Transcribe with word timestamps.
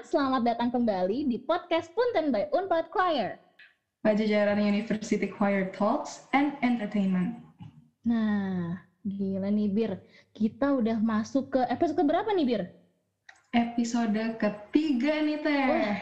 Selamat 0.00 0.40
datang 0.48 0.72
kembali 0.72 1.28
di 1.28 1.36
podcast 1.44 1.92
Punten 1.92 2.32
by 2.32 2.48
Unpad 2.56 2.88
Choir. 2.88 3.36
Pajajaran 4.00 4.56
University 4.56 5.28
Choir 5.28 5.68
Talks 5.76 6.24
and 6.32 6.56
Entertainment. 6.64 7.36
Nah, 8.08 8.80
gila 9.04 9.52
nih 9.52 9.68
Bir. 9.68 9.92
Kita 10.32 10.72
udah 10.72 10.96
masuk 11.04 11.52
ke 11.52 11.60
episode 11.68 12.00
berapa 12.00 12.32
nih 12.32 12.46
Bir? 12.48 12.62
Episode 13.52 14.40
ketiga 14.40 15.20
nih 15.20 15.38
teh. 15.44 15.64
Wah, 15.68 15.96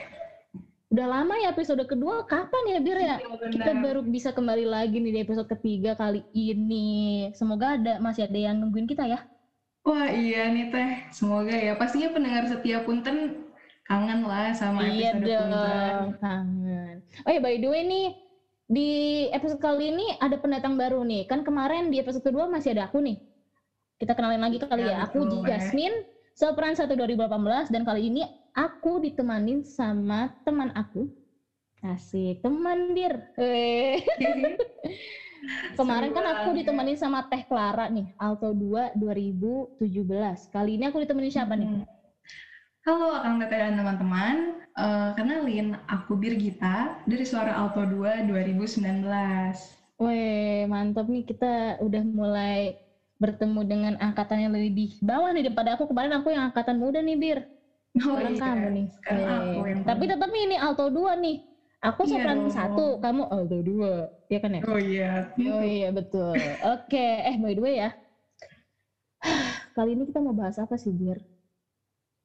Udah 0.95 1.07
lama 1.19 1.35
ya 1.43 1.51
episode 1.51 1.83
kedua. 1.83 2.23
Kapan 2.23 2.65
ya 2.71 2.79
Bir 2.79 2.99
ya? 3.03 3.17
Iya, 3.19 3.51
Kita 3.51 3.83
baru 3.83 4.07
bisa 4.07 4.31
kembali 4.31 4.63
lagi 4.63 5.03
nih 5.03 5.11
di 5.11 5.21
episode 5.27 5.51
ketiga 5.51 5.99
kali 5.99 6.23
ini. 6.31 7.27
Semoga 7.35 7.75
ada 7.75 7.99
masih 7.99 8.31
ada 8.31 8.39
yang 8.39 8.63
nungguin 8.63 8.87
kita 8.87 9.11
ya. 9.11 9.27
Wah 9.83 10.07
iya 10.07 10.47
nih 10.55 10.71
teh. 10.71 10.91
Semoga 11.11 11.51
ya. 11.51 11.75
Pastinya 11.75 12.15
pendengar 12.15 12.47
setia 12.47 12.87
punten 12.87 13.48
kangen 13.89 14.21
lah 14.29 14.53
sama 14.53 14.85
Iya 14.85 15.17
episode 15.17 15.33
dong, 15.33 16.13
kangen. 16.21 16.97
Oh 17.25 17.31
ya 17.33 17.41
by 17.41 17.57
the 17.57 17.69
way 17.73 17.83
nih, 17.89 18.07
di 18.69 18.91
episode 19.33 19.65
kali 19.65 19.97
ini 19.97 20.07
ada 20.21 20.37
pendatang 20.37 20.77
baru 20.77 21.01
nih. 21.09 21.25
Kan 21.25 21.41
kemarin 21.41 21.89
di 21.89 21.97
episode 21.97 22.21
kedua 22.21 22.45
masih 22.47 22.77
ada 22.77 22.93
aku 22.93 23.01
nih. 23.01 23.17
Kita 23.99 24.13
kenalin 24.13 24.45
lagi 24.45 24.61
kali 24.61 24.85
Iya, 24.85 24.93
ya. 24.93 24.97
Aku 25.09 25.25
betul, 25.25 25.41
Weh. 25.43 25.49
Jasmine, 25.49 25.97
sopran 26.37 26.77
1 26.77 26.85
2018 26.95 27.73
dan 27.73 27.83
kali 27.83 28.13
ini 28.13 28.23
aku 28.53 29.01
ditemanin 29.03 29.65
sama 29.65 30.37
teman 30.45 30.69
aku. 30.77 31.09
Asik, 31.81 32.45
teman 32.45 32.93
dir. 32.93 33.17
Kemarin 35.79 36.11
kan 36.11 36.27
aku 36.27 36.51
banget. 36.51 36.67
ditemanin 36.67 36.99
sama 36.99 37.23
Teh 37.31 37.47
Clara 37.47 37.87
nih, 37.89 38.11
Alto 38.19 38.51
2 38.53 38.99
2017. 38.99 39.79
Kali 40.51 40.77
ini 40.77 40.85
aku 40.91 40.99
ditemenin 41.03 41.33
siapa 41.33 41.55
nih? 41.55 41.87
Halo 42.89 43.13
Akang 43.13 43.37
Teteh 43.37 43.61
dan 43.61 43.77
teman-teman. 43.77 44.65
Eh, 44.73 45.11
kenalin, 45.13 45.77
aku 45.93 46.17
Birgita 46.17 46.97
dari 47.05 47.21
Suara 47.21 47.53
Alto 47.53 47.85
2 47.85 48.25
2019. 48.25 49.05
Weh, 50.01 50.65
mantap 50.65 51.05
nih 51.05 51.21
kita 51.29 51.85
udah 51.85 52.01
mulai 52.09 52.81
bertemu 53.21 53.61
dengan 53.69 53.93
angkatan 54.01 54.41
yang 54.41 54.57
lebih 54.57 54.97
bawah 55.05 55.29
nih 55.37 55.53
daripada 55.53 55.77
aku. 55.77 55.85
Kemarin 55.85 56.17
aku 56.17 56.33
yang 56.33 56.49
angkatan 56.49 56.81
muda 56.81 57.05
nih, 57.05 57.17
Bir. 57.21 57.39
Oh 58.09 58.17
Sekarang 58.17 58.33
iya, 58.33 58.41
kamu 58.57 58.67
nih. 58.73 58.87
sekarang 58.97 59.21
Weh. 59.21 59.37
aku 59.37 59.61
yang 59.69 59.81
Tapi 59.85 60.05
tetap 60.09 60.31
ini 60.33 60.57
Alto 60.57 60.87
2 60.89 61.13
nih. 61.21 61.37
Aku 61.85 62.01
Iya 62.09 62.13
sopran 62.17 62.39
dong. 62.41 62.57
satu, 62.57 62.87
kamu 63.05 63.23
Alto 63.29 63.59
2. 63.61 63.93
Iya 64.33 64.39
kan 64.41 64.51
ya? 64.57 64.63
Oh 64.65 64.81
iya. 64.81 65.11
Oh 65.37 65.61
iya, 65.61 65.89
betul. 65.93 66.41
Oke, 66.73 67.05
eh 67.21 67.37
by 67.37 67.53
the 67.53 67.61
way 67.61 67.85
ya. 67.85 67.93
Kali 69.77 69.93
ini 69.93 70.09
kita 70.09 70.25
mau 70.25 70.33
bahas 70.33 70.57
apa 70.57 70.81
sih, 70.81 70.89
Bir? 70.89 71.21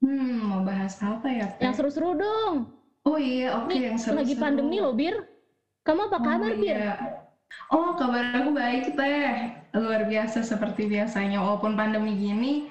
Hmm, 0.03 0.51
mau 0.51 0.61
bahas 0.67 0.99
apa 0.99 1.27
ya? 1.31 1.47
Teh? 1.55 1.63
Yang 1.63 1.75
seru-seru 1.79 2.19
dong. 2.19 2.67
Oh 3.07 3.15
iya, 3.15 3.55
oke 3.55 3.71
Nih, 3.71 3.87
yang 3.87 3.95
seru 3.95 4.19
lagi 4.19 4.35
pandemi 4.35 4.83
loh, 4.83 4.91
Bir. 4.91 5.15
Kamu 5.87 6.11
apa 6.11 6.17
kabar, 6.19 6.51
oh, 6.51 6.59
Bir? 6.59 6.75
iya. 6.75 6.91
Oh, 7.71 7.95
kabar 7.95 8.35
aku 8.43 8.51
baik, 8.51 8.99
Teh. 8.99 9.31
Luar 9.79 10.03
biasa 10.03 10.43
seperti 10.43 10.91
biasanya. 10.91 11.39
Walaupun 11.39 11.79
pandemi 11.79 12.19
gini, 12.19 12.67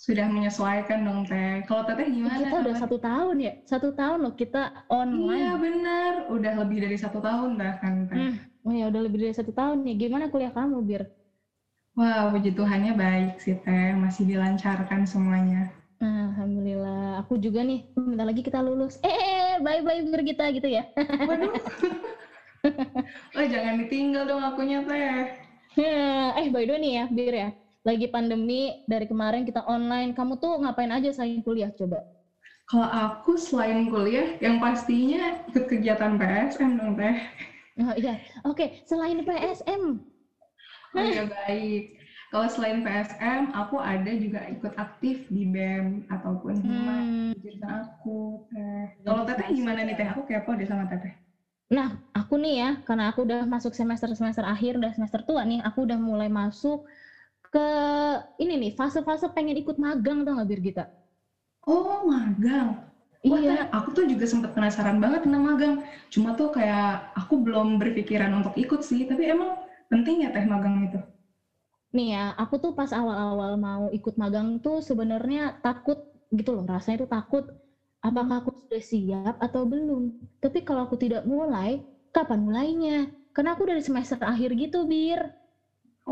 sudah 0.00 0.24
menyesuaikan 0.24 1.04
dong, 1.04 1.28
Teh. 1.28 1.68
Kalau 1.68 1.84
Teteh 1.84 2.08
gimana? 2.08 2.40
Kita 2.40 2.56
udah 2.56 2.72
kabar? 2.72 2.80
satu 2.80 2.96
tahun 2.96 3.36
ya, 3.44 3.52
satu 3.68 3.88
tahun 3.92 4.18
loh 4.24 4.32
kita 4.32 4.62
online. 4.88 5.44
Iya, 5.44 5.52
benar. 5.60 6.12
Udah 6.32 6.52
lebih 6.64 6.78
dari 6.80 6.96
satu 6.96 7.20
tahun 7.20 7.60
bahkan, 7.60 8.08
Teh. 8.08 8.16
Hmm, 8.16 8.34
oh 8.64 8.72
ya 8.72 8.88
udah 8.88 9.02
lebih 9.04 9.20
dari 9.20 9.34
satu 9.36 9.52
tahun 9.52 9.84
nih. 9.84 10.08
Gimana 10.08 10.32
kuliah 10.32 10.52
kamu, 10.52 10.80
Bir? 10.80 11.04
Wah, 11.92 12.32
puji 12.32 12.56
Tuhannya 12.56 12.96
baik 12.96 13.36
sih, 13.36 13.52
Teh. 13.60 13.92
Masih 13.92 14.24
dilancarkan 14.24 15.04
semuanya. 15.04 15.83
Alhamdulillah. 16.04 17.24
Aku 17.24 17.40
juga 17.40 17.64
nih, 17.64 17.88
bentar 17.96 18.26
lagi 18.28 18.42
kita 18.44 18.60
lulus. 18.60 19.00
Eh, 19.00 19.56
bye-bye 19.64 20.04
Bir 20.04 20.22
kita 20.24 20.44
gitu 20.52 20.68
ya. 20.68 20.84
Waduh. 21.24 21.52
oh, 23.36 23.46
jangan 23.52 23.74
ditinggal 23.80 24.28
dong 24.28 24.42
akunya, 24.44 24.84
Teh. 24.84 25.24
eh, 25.80 26.46
by 26.52 26.64
the 26.68 26.72
way 26.76 26.80
nih 26.80 26.92
ya, 27.00 27.04
Bir 27.08 27.34
ya. 27.34 27.48
Lagi 27.84 28.06
pandemi, 28.08 28.72
dari 28.88 29.04
kemarin 29.08 29.44
kita 29.44 29.64
online. 29.64 30.12
Kamu 30.16 30.40
tuh 30.40 30.60
ngapain 30.60 30.92
aja 30.92 31.08
selain 31.12 31.40
kuliah, 31.44 31.68
coba? 31.72 32.00
Kalau 32.64 32.88
aku 32.88 33.36
selain 33.36 33.88
kuliah, 33.92 34.36
yang 34.40 34.56
pastinya 34.60 35.44
ikut 35.48 35.64
kegiatan 35.68 36.16
PSM 36.16 36.70
dong, 36.80 36.96
Teh. 36.96 37.16
Oh 37.80 37.92
iya, 37.98 38.20
oke. 38.46 38.70
Selain 38.88 39.20
PSM, 39.24 40.00
Oh 40.94 41.02
iya 41.02 41.26
baik. 41.26 42.03
Kalau 42.34 42.48
selain 42.50 42.82
PSM, 42.82 43.54
aku 43.54 43.78
ada 43.78 44.10
juga 44.18 44.42
ikut 44.50 44.74
aktif 44.74 45.30
di 45.30 45.46
BEM 45.46 45.86
ataupun 46.10 46.58
Hima 46.58 46.98
hmm, 47.06 47.30
jurusan 47.38 47.70
aku. 47.70 48.42
Teh. 48.50 48.86
Kalau 49.06 49.22
Teteh 49.22 49.48
gimana 49.54 49.80
nih 49.86 49.94
Teh? 49.94 50.08
Aku 50.10 50.26
kepo 50.26 50.50
deh 50.58 50.66
sama 50.66 50.90
Teteh. 50.90 51.14
Nah, 51.70 51.88
aku 52.18 52.34
nih 52.42 52.54
ya, 52.62 52.70
karena 52.86 53.04
aku 53.14 53.22
udah 53.26 53.46
masuk 53.54 53.72
semester-semester 53.78 54.42
akhir, 54.54 54.72
udah 54.82 54.90
semester 54.98 55.20
tua 55.28 55.42
nih, 55.46 55.62
aku 55.62 55.78
udah 55.86 55.98
mulai 56.10 56.26
masuk 56.40 56.82
ke 57.54 57.66
ini 58.42 58.54
nih, 58.62 58.72
fase-fase 58.78 59.26
pengen 59.36 59.56
ikut 59.62 59.76
magang 59.78 60.26
tau 60.26 60.34
gak 60.42 60.48
Birgita? 60.50 60.84
Oh 61.72 61.96
magang. 62.10 62.68
Wah, 63.28 63.40
Iya, 63.40 63.54
aku 63.76 63.88
tuh 63.96 64.04
juga 64.12 64.24
sempet 64.32 64.50
penasaran 64.56 64.98
banget 65.04 65.20
tentang 65.24 65.42
magang. 65.48 65.74
Cuma 66.12 66.28
tuh 66.38 66.48
kayak 66.56 66.84
aku 67.20 67.34
belum 67.44 67.66
berpikiran 67.80 68.30
untuk 68.38 68.54
ikut 68.62 68.80
sih. 68.88 69.00
Tapi 69.10 69.22
emang 69.34 69.50
penting 69.90 70.16
ya 70.24 70.28
Teh 70.34 70.44
magang 70.52 70.76
itu? 70.86 70.98
Nih 71.96 72.06
ya, 72.14 72.20
aku 72.40 72.54
tuh 72.62 72.72
pas 72.78 72.90
awal-awal 72.98 73.52
mau 73.66 73.84
ikut 73.96 74.14
magang 74.22 74.48
tuh 74.64 74.76
sebenarnya 74.88 75.38
takut 75.64 75.98
gitu 76.38 76.50
loh, 76.56 76.64
rasanya 76.72 76.96
tuh 77.06 77.10
takut 77.14 77.44
apakah 78.06 78.36
aku 78.44 78.50
sudah 78.66 78.82
siap 78.92 79.34
atau 79.44 79.62
belum. 79.72 80.02
Tapi 80.42 80.58
kalau 80.66 80.82
aku 80.86 80.96
tidak 81.04 81.22
mulai, 81.34 81.70
kapan 82.14 82.40
mulainya? 82.46 82.92
Karena 83.34 83.50
aku 83.56 83.64
dari 83.70 83.82
semester 83.88 84.18
akhir 84.22 84.50
gitu, 84.62 84.84
Bir. 84.90 85.20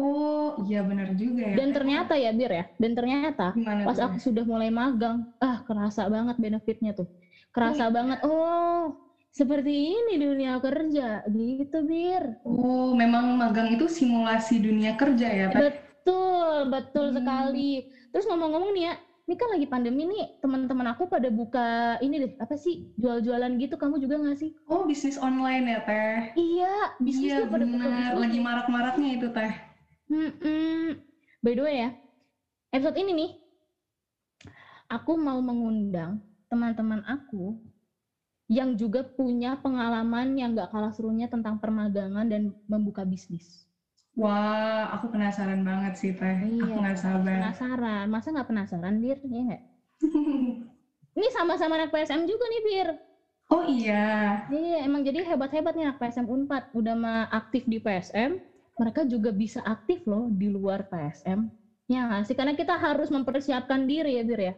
Oh 0.01 0.49
iya 0.67 0.79
benar 0.89 1.09
juga 1.23 1.45
ya. 1.55 1.59
Dan 1.59 1.69
ternyata 1.77 2.15
ya, 2.17 2.31
Bir 2.33 2.51
ya, 2.53 2.65
dan 2.81 2.93
ternyata 2.97 3.45
gimana 3.55 3.85
pas 3.85 3.99
tuh? 3.99 4.01
aku 4.01 4.17
sudah 4.23 4.45
mulai 4.47 4.71
magang, 4.73 5.27
ah 5.43 5.61
kerasa 5.67 6.07
banget 6.15 6.37
benefitnya 6.41 6.91
tuh. 6.97 7.09
Kerasa 7.53 7.85
banget, 7.93 8.19
oh 8.25 8.95
seperti 9.33 9.97
ini 9.97 10.21
dunia 10.21 10.61
kerja, 10.61 11.25
gitu 11.27 11.89
Bir. 11.89 12.37
Oh 12.45 12.93
memang 12.93 13.33
magang 13.41 13.73
itu 13.73 13.89
simulasi 13.89 14.61
dunia 14.61 14.93
kerja 14.95 15.27
ya 15.27 15.47
Teh? 15.49 15.61
Betul, 15.73 16.69
betul 16.69 17.07
Hmm. 17.11 17.17
sekali. 17.17 17.73
Terus 18.13 18.29
ngomong-ngomong 18.29 18.77
nih 18.77 18.85
ya, 18.93 18.95
ini 19.25 19.35
kan 19.41 19.49
lagi 19.49 19.67
pandemi 19.67 20.05
nih, 20.05 20.37
teman-teman 20.37 20.93
aku 20.93 21.09
pada 21.09 21.33
buka 21.33 21.97
ini 22.05 22.29
deh, 22.29 22.31
apa 22.37 22.61
sih, 22.61 22.93
jual-jualan 23.01 23.57
gitu, 23.57 23.81
kamu 23.81 23.97
juga 23.99 24.21
nggak 24.21 24.37
sih? 24.37 24.51
Oh 24.69 24.85
bisnis 24.85 25.17
online 25.17 25.65
ya 25.65 25.81
Teh? 25.81 26.21
Iya, 26.37 26.75
bisnis 27.01 27.33
Iya 27.33 27.49
pada 27.49 27.65
buka 27.65 27.89
bisnis. 27.89 28.21
lagi 28.21 28.39
marak-maraknya 28.39 29.11
itu 29.17 29.27
Teh. 29.33 29.53
Mm-mm. 30.13 31.01
By 31.41 31.57
the 31.57 31.63
way 31.65 31.77
ya, 31.81 31.91
episode 32.69 33.01
ini 33.01 33.13
nih, 33.17 33.31
aku 34.93 35.17
mau 35.17 35.41
mengundang 35.41 36.21
teman-teman 36.53 37.01
aku 37.09 37.57
yang 38.51 38.71
juga 38.81 39.01
punya 39.17 39.57
pengalaman 39.63 40.27
yang 40.39 40.55
nggak 40.55 40.71
kalah 40.73 40.93
serunya 40.97 41.27
tentang 41.31 41.57
permagangan 41.63 42.27
dan 42.29 42.43
membuka 42.71 43.03
bisnis. 43.07 43.67
Wah, 44.21 44.83
aku 44.95 45.07
penasaran 45.13 45.61
banget 45.69 45.93
sih 46.01 46.11
Teh. 46.19 46.37
Aku 46.65 46.77
Iya, 46.77 46.81
nggak 46.83 46.99
sabar. 47.05 47.35
Penasaran? 47.35 48.05
Masa 48.13 48.27
nggak 48.33 48.49
penasaran, 48.51 48.95
Bir? 49.03 49.17
Iya 49.27 49.41
nggak? 49.47 49.61
Ini 51.17 51.29
sama-sama 51.37 51.73
anak 51.77 51.91
PSM 51.93 52.23
juga 52.31 52.45
nih, 52.53 52.63
Bir. 52.67 52.89
oh 53.51 53.63
iya, 53.69 54.03
Iya, 54.53 54.75
emang 54.87 55.01
jadi 55.09 55.19
hebat-hebat 55.29 55.73
nih 55.75 55.85
anak 55.89 55.99
PSM 56.01 56.27
Unpad. 56.35 56.63
Udah 56.79 56.95
mah 57.03 57.19
aktif 57.39 57.63
di 57.73 57.77
PSM, 57.85 58.31
mereka 58.81 59.01
juga 59.13 59.31
bisa 59.43 59.61
aktif 59.75 59.99
loh 60.11 60.23
di 60.41 60.47
luar 60.55 60.81
PSM. 60.91 61.41
Ya 61.93 61.99
nggak 62.07 62.23
sih? 62.29 62.35
Karena 62.39 62.55
kita 62.61 62.75
harus 62.85 63.09
mempersiapkan 63.15 63.81
diri 63.91 64.09
ya, 64.19 64.23
Bir 64.29 64.41
ya. 64.49 64.53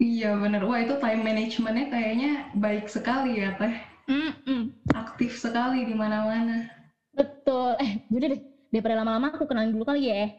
Iya 0.00 0.34
bener. 0.34 0.64
Wah 0.64 0.80
itu 0.80 0.96
time 0.96 1.22
managementnya 1.22 1.86
kayaknya 1.86 2.30
baik 2.56 2.88
sekali 2.88 3.38
ya 3.38 3.54
Teh. 3.54 3.74
Mm-mm. 4.10 4.74
Aktif 4.90 5.38
sekali 5.38 5.86
di 5.86 5.94
mana-mana. 5.94 6.66
Betul. 7.14 7.78
Eh, 7.78 8.02
jadi 8.08 8.26
deh. 8.34 8.40
Daripada 8.70 9.02
lama-lama 9.02 9.34
aku 9.34 9.46
kenalin 9.46 9.74
dulu 9.74 9.84
kali 9.84 10.08
ya. 10.08 10.30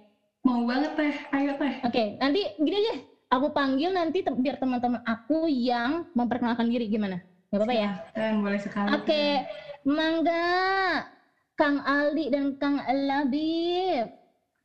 Mau 0.41 0.65
banget 0.65 0.97
Teh, 0.97 1.15
ayo 1.31 1.51
Teh. 1.55 1.73
Oke, 1.85 2.17
nanti 2.17 2.41
gini 2.57 2.75
aja. 2.81 2.95
Aku 3.31 3.55
panggil 3.55 3.95
nanti 3.95 4.25
te- 4.25 4.35
biar 4.35 4.59
teman-teman 4.59 4.99
aku 5.07 5.47
yang 5.47 6.11
memperkenalkan 6.11 6.67
diri 6.67 6.91
gimana? 6.91 7.23
Gak 7.47 7.63
apa-apa 7.63 7.75
ya? 7.75 7.91
Dan 8.11 8.43
boleh 8.43 8.59
sekali. 8.59 8.91
Oke, 8.91 9.25
mangga. 9.85 10.43
Kang 11.55 11.83
Aldi 11.85 12.25
dan 12.33 12.57
Kang 12.57 12.81
Labib. 12.81 14.07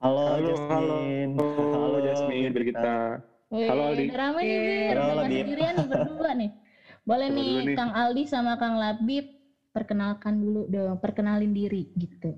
Halo, 0.01 0.23
Halo, 0.25 0.47
Jasmine. 0.49 1.33
halo. 1.37 1.75
Halo 1.77 1.99
Jasmine, 2.01 2.51
Birgita. 2.55 3.21
Wih, 3.47 3.71
Halo, 3.71 3.95
Aldi. 3.95 4.11
udah 4.11 4.19
ramai 4.19 4.43
nih, 4.43 4.59
Bir. 4.59 4.97
halo, 4.99 5.13
sendirian 5.23 5.75
nih 5.79 5.87
berdua 5.87 6.31
nih. 6.35 6.51
Boleh 7.09 7.29
nih, 7.31 7.51
nih, 7.63 7.77
Kang 7.79 7.93
Aldi 7.95 8.23
sama 8.27 8.59
Kang 8.59 8.75
Labib 8.75 9.31
perkenalkan 9.71 10.35
dulu 10.43 10.67
dong, 10.67 10.99
perkenalin 10.99 11.55
diri 11.55 11.87
gitu. 11.95 12.35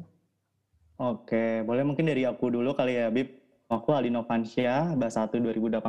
Oke, 0.98 1.62
boleh 1.62 1.86
mungkin 1.86 2.10
dari 2.10 2.26
aku 2.26 2.50
dulu 2.52 2.74
kali 2.74 2.98
ya, 2.98 3.08
Bib. 3.08 3.30
Aku 3.68 3.92
Aldi 3.92 4.12
Novansyah, 4.12 4.96
Bahasa 4.98 5.24
1 5.24 5.40
2018. 5.40 5.80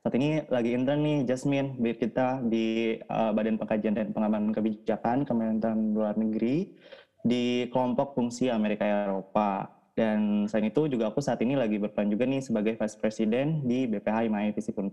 Saat 0.00 0.14
ini 0.16 0.40
lagi 0.48 0.72
intern 0.72 1.00
nih, 1.04 1.18
Jasmine, 1.28 1.76
Bib 1.76 2.00
kita 2.00 2.40
di 2.40 2.96
uh, 3.10 3.36
Badan 3.36 3.60
Pengkajian 3.60 3.92
dan 3.92 4.08
Pengembangan 4.16 4.52
Kebijakan 4.56 5.18
Kementerian 5.28 5.92
Luar 5.92 6.16
Negeri 6.16 6.72
di 7.20 7.68
kelompok 7.68 8.16
fungsi 8.16 8.48
Amerika 8.48 8.88
Eropa. 8.88 9.79
Dan 10.00 10.48
selain 10.48 10.72
itu 10.72 10.88
juga 10.88 11.12
aku 11.12 11.20
saat 11.20 11.44
ini 11.44 11.60
lagi 11.60 11.76
berperan 11.76 12.08
juga 12.08 12.24
nih 12.24 12.40
sebagai 12.40 12.72
Vice 12.80 12.96
President 12.96 13.60
di 13.68 13.84
BPH 13.84 14.32
IMAI 14.32 14.56
Visi 14.56 14.72
4. 14.72 14.88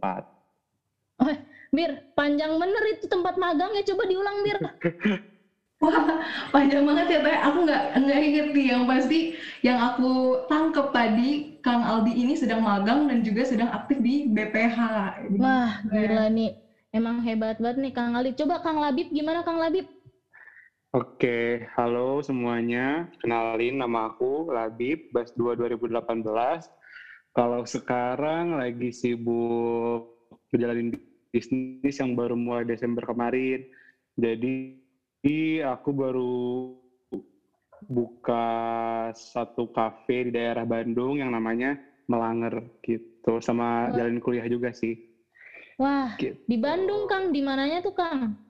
Oh, 1.24 1.32
Bir, 1.72 1.92
panjang 2.12 2.60
bener 2.60 2.84
itu 2.92 3.08
tempat 3.08 3.40
magang 3.40 3.72
ya. 3.72 3.88
Coba 3.88 4.04
diulang, 4.04 4.44
Bir. 4.44 4.60
Wah, 5.80 6.20
panjang 6.54 6.84
banget 6.84 7.08
ya 7.08 7.20
Teh. 7.24 7.38
Aku 7.40 7.58
nggak 7.64 7.84
nggak 8.04 8.20
inget 8.20 8.48
nih. 8.52 8.66
Yang 8.76 8.84
pasti 8.84 9.20
yang 9.64 9.80
aku 9.80 10.44
tangkep 10.52 10.88
tadi, 10.92 11.30
Kang 11.64 11.88
Aldi 11.88 12.12
ini 12.12 12.36
sedang 12.36 12.60
magang 12.60 13.08
dan 13.08 13.24
juga 13.24 13.48
sedang 13.48 13.72
aktif 13.72 14.04
di 14.04 14.28
BPH. 14.28 14.78
Wah, 15.40 15.88
gila 15.88 16.28
nih. 16.28 16.52
Emang 16.92 17.24
hebat 17.24 17.56
banget 17.64 17.78
nih 17.80 17.94
Kang 17.96 18.12
Aldi. 18.12 18.36
Coba 18.36 18.60
Kang 18.60 18.84
Labib, 18.84 19.08
gimana 19.16 19.40
Kang 19.48 19.56
Labib? 19.56 19.88
Oke, 20.96 21.68
halo 21.76 22.24
semuanya. 22.24 23.12
Kenalin 23.20 23.76
nama 23.84 24.08
aku 24.08 24.48
Labib, 24.56 25.04
Bas 25.12 25.28
2 25.36 25.60
2018. 25.60 26.64
Kalau 27.36 27.68
sekarang 27.68 28.56
lagi 28.56 28.96
sibuk 28.96 30.08
menjalani 30.48 30.96
bisnis 31.28 32.00
yang 32.00 32.16
baru 32.16 32.40
mulai 32.40 32.64
Desember 32.64 33.04
kemarin. 33.04 33.68
Jadi 34.16 34.80
aku 35.60 35.92
baru 35.92 36.72
buka 37.84 38.48
satu 39.12 39.68
kafe 39.68 40.32
di 40.32 40.40
daerah 40.40 40.64
Bandung 40.64 41.20
yang 41.20 41.36
namanya 41.36 41.76
Melanger 42.08 42.64
gitu 42.80 43.44
sama 43.44 43.92
Wah. 43.92 43.96
jalan 44.00 44.24
kuliah 44.24 44.48
juga 44.48 44.72
sih. 44.72 44.96
Wah, 45.76 46.16
gitu. 46.16 46.40
di 46.48 46.56
Bandung 46.56 47.12
Kang, 47.12 47.36
di 47.36 47.44
mananya 47.44 47.84
tuh 47.84 47.92
Kang? 47.92 48.47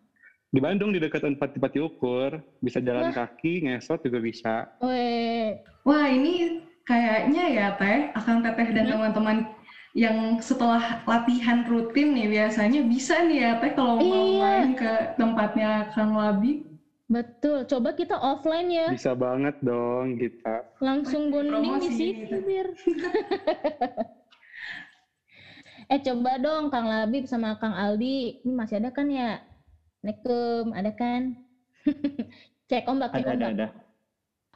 Di 0.47 0.63
Bandung 0.63 0.95
di 0.95 0.99
dekat 1.03 1.27
tempat 1.27 1.59
Pati 1.59 1.79
Ukur, 1.83 2.39
bisa 2.63 2.79
jalan 2.79 3.11
Wah. 3.11 3.27
kaki, 3.27 3.67
ngesot 3.67 3.99
juga 3.99 4.23
bisa. 4.23 4.71
Weh. 4.79 5.59
Wah, 5.83 6.07
ini 6.07 6.63
kayaknya 6.87 7.43
ya 7.51 7.67
Teh, 7.75 8.15
akan 8.15 8.47
Teteh 8.47 8.71
dan 8.71 8.87
hmm? 8.87 8.93
teman-teman 8.95 9.37
yang 9.91 10.39
setelah 10.39 11.03
latihan 11.03 11.67
rutin 11.67 12.15
nih 12.15 12.31
biasanya 12.31 12.79
bisa 12.87 13.27
nih 13.27 13.43
ya 13.43 13.51
Teh 13.59 13.75
kalau 13.75 13.99
mau 13.99 14.07
iya. 14.07 14.39
main 14.39 14.71
ke 14.71 15.19
tempatnya 15.19 15.91
Kang 15.91 16.15
Labi. 16.15 16.63
Betul, 17.11 17.67
coba 17.67 17.91
kita 17.91 18.15
offline 18.15 18.71
ya. 18.71 18.87
Bisa 18.91 19.15
banget 19.19 19.59
dong 19.59 20.15
kita. 20.15 20.63
Langsung 20.79 21.27
bonding 21.27 21.75
di 21.83 21.91
situ, 21.91 22.35
Bir. 22.43 22.67
eh 25.91 25.99
coba 26.03 26.39
dong 26.39 26.71
Kang 26.71 26.87
Labib 26.87 27.27
sama 27.27 27.59
Kang 27.59 27.75
Aldi, 27.75 28.47
ini 28.47 28.53
masih 28.55 28.79
ada 28.79 28.95
kan 28.95 29.11
ya? 29.11 29.43
Assalamualaikum, 29.97 30.65
ada 30.77 30.91
kan? 30.93 31.21
cek 32.69 32.85
ombak, 32.85 33.09
cek 33.17 33.25
ombak. 33.25 33.49
Ada, 33.49 33.49
ada. 33.49 33.67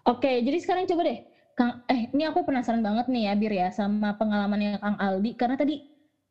Oke, 0.05 0.41
jadi 0.45 0.57
sekarang 0.61 0.85
coba 0.85 1.01
deh. 1.09 1.19
Kang, 1.57 1.81
eh 1.89 2.05
ini 2.13 2.23
aku 2.29 2.45
penasaran 2.45 2.85
banget 2.85 3.09
nih 3.09 3.27
ya 3.27 3.33
Bir 3.33 3.53
ya 3.53 3.67
sama 3.73 4.13
pengalamannya 4.21 4.77
Kang 4.77 4.97
Aldi. 5.01 5.33
Karena 5.33 5.57
tadi 5.57 5.81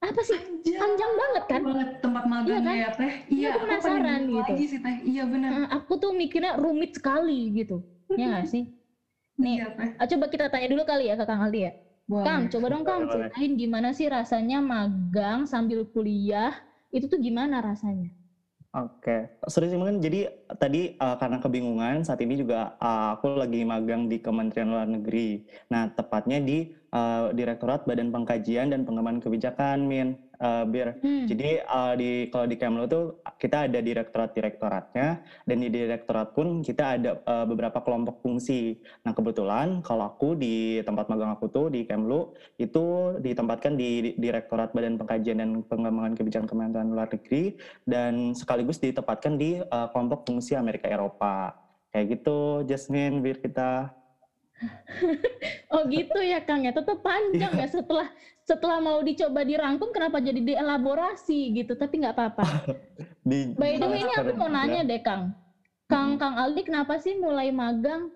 apa 0.01 0.21
sih? 0.23 0.39
Panjang, 0.39 0.79
panjang 0.79 1.12
banget 1.12 1.45
kan? 1.45 1.61
banget 1.67 1.89
tempat 2.01 2.25
magangnya 2.25 2.55
iya 2.55 2.62
kan? 2.62 2.75
ya 2.79 2.89
teh. 2.95 3.12
Iya 3.29 3.49
aku 3.51 3.59
penasaran 3.67 4.23
gitu. 4.31 4.53
lagi 4.55 4.65
sih 4.71 4.79
teh. 4.81 4.97
Iya 5.05 5.23
benar 5.27 5.49
nah, 5.51 5.67
aku 5.75 5.93
tuh 5.99 6.11
mikirnya 6.15 6.53
rumit 6.56 6.91
sekali 6.95 7.51
gitu. 7.53 7.83
Ya 8.15 8.25
nggak 8.31 8.47
sih? 8.47 8.65
Nih 9.43 9.56
iya, 9.59 9.97
ah, 9.99 10.06
coba 10.06 10.25
kita 10.31 10.47
tanya 10.49 10.69
dulu 10.71 10.83
kali 10.87 11.11
ya 11.11 11.19
ke 11.19 11.25
Kang 11.27 11.43
Aldi 11.43 11.61
ya. 11.67 11.73
Boleh. 12.06 12.27
Kang 12.27 12.43
coba 12.47 12.67
dong 12.71 12.85
Kang 12.87 13.03
ceritain 13.11 13.53
gimana 13.59 13.89
sih 13.91 14.06
rasanya 14.06 14.63
magang 14.63 15.45
sambil 15.51 15.83
kuliah. 15.91 16.55
Itu 16.91 17.06
tuh 17.06 17.21
gimana 17.21 17.61
rasanya 17.61 18.11
Oke, 18.70 19.26
serius 19.50 19.75
mungkin 19.75 19.99
jadi 19.99 20.31
tadi 20.55 20.94
uh, 21.02 21.19
karena 21.19 21.43
kebingungan 21.43 22.06
saat 22.06 22.22
ini 22.22 22.38
juga 22.38 22.78
uh, 22.78 23.19
aku 23.19 23.34
lagi 23.34 23.67
magang 23.67 24.06
di 24.06 24.22
Kementerian 24.22 24.70
Luar 24.70 24.87
Negeri. 24.87 25.43
Nah, 25.75 25.90
tepatnya 25.90 26.38
di 26.38 26.70
uh, 26.94 27.34
Direktorat 27.34 27.82
Badan 27.82 28.14
Pengkajian 28.14 28.70
dan 28.70 28.87
Pengembangan 28.87 29.26
Kebijakan, 29.26 29.90
Min 29.90 30.14
uh, 30.41 30.65
bir. 30.67 30.97
Hmm. 31.05 31.29
Jadi 31.29 31.61
uh, 31.63 31.95
di 31.95 32.11
kalau 32.33 32.47
di 32.49 32.57
Kemlu 32.57 32.85
tuh 32.89 33.21
kita 33.37 33.69
ada 33.69 33.79
direktorat-direktoratnya 33.79 35.09
dan 35.47 35.57
di 35.61 35.69
direktorat 35.69 36.33
pun 36.33 36.65
kita 36.65 36.99
ada 36.99 37.11
uh, 37.29 37.45
beberapa 37.47 37.79
kelompok 37.85 38.25
fungsi. 38.25 38.81
Nah 39.05 39.13
kebetulan 39.13 39.85
kalau 39.85 40.11
aku 40.11 40.35
di 40.35 40.81
tempat 40.83 41.07
magang 41.13 41.37
aku 41.37 41.47
tuh 41.53 41.67
di 41.69 41.85
Kemlu 41.85 42.33
itu 42.57 43.17
ditempatkan 43.21 43.77
di 43.77 44.17
Direktorat 44.17 44.73
Badan 44.73 44.97
Pengkajian 44.97 45.39
dan 45.39 45.61
Pengembangan 45.69 46.17
Kebijakan 46.17 46.49
Kementerian 46.49 46.91
Luar 46.91 47.09
Negeri 47.13 47.55
dan 47.85 48.33
sekaligus 48.33 48.81
ditempatkan 48.81 49.37
di 49.37 49.61
uh, 49.61 49.89
kelompok 49.93 50.27
fungsi 50.27 50.57
Amerika 50.57 50.89
Eropa. 50.89 51.53
Kayak 51.91 52.23
gitu, 52.23 52.63
Jasmine, 52.71 53.19
biar 53.19 53.43
kita 53.43 53.91
oh 55.75 55.83
gitu 55.89 56.21
ya 56.21 56.45
Kang 56.45 56.65
ya, 56.65 56.73
tetap 56.73 57.01
panjang 57.01 57.53
ya 57.57 57.69
setelah 57.69 58.09
setelah 58.45 58.79
mau 58.83 58.99
dicoba 59.01 59.47
dirangkum 59.47 59.95
kenapa 59.95 60.21
jadi 60.21 60.41
dielaborasi 60.43 61.55
gitu, 61.57 61.79
tapi 61.79 62.05
nggak 62.05 62.15
apa-apa. 62.17 62.47
By 63.61 63.79
the 63.79 63.87
way 63.87 64.03
ini 64.05 64.12
aku 64.17 64.33
mau 64.37 64.51
nanya 64.51 64.85
deh 64.85 65.01
Kang, 65.01 65.33
Kang 65.89 66.21
Kang 66.21 66.37
Aldi 66.37 66.67
kenapa 66.67 66.99
sih 67.01 67.17
mulai 67.17 67.55
magang? 67.55 68.13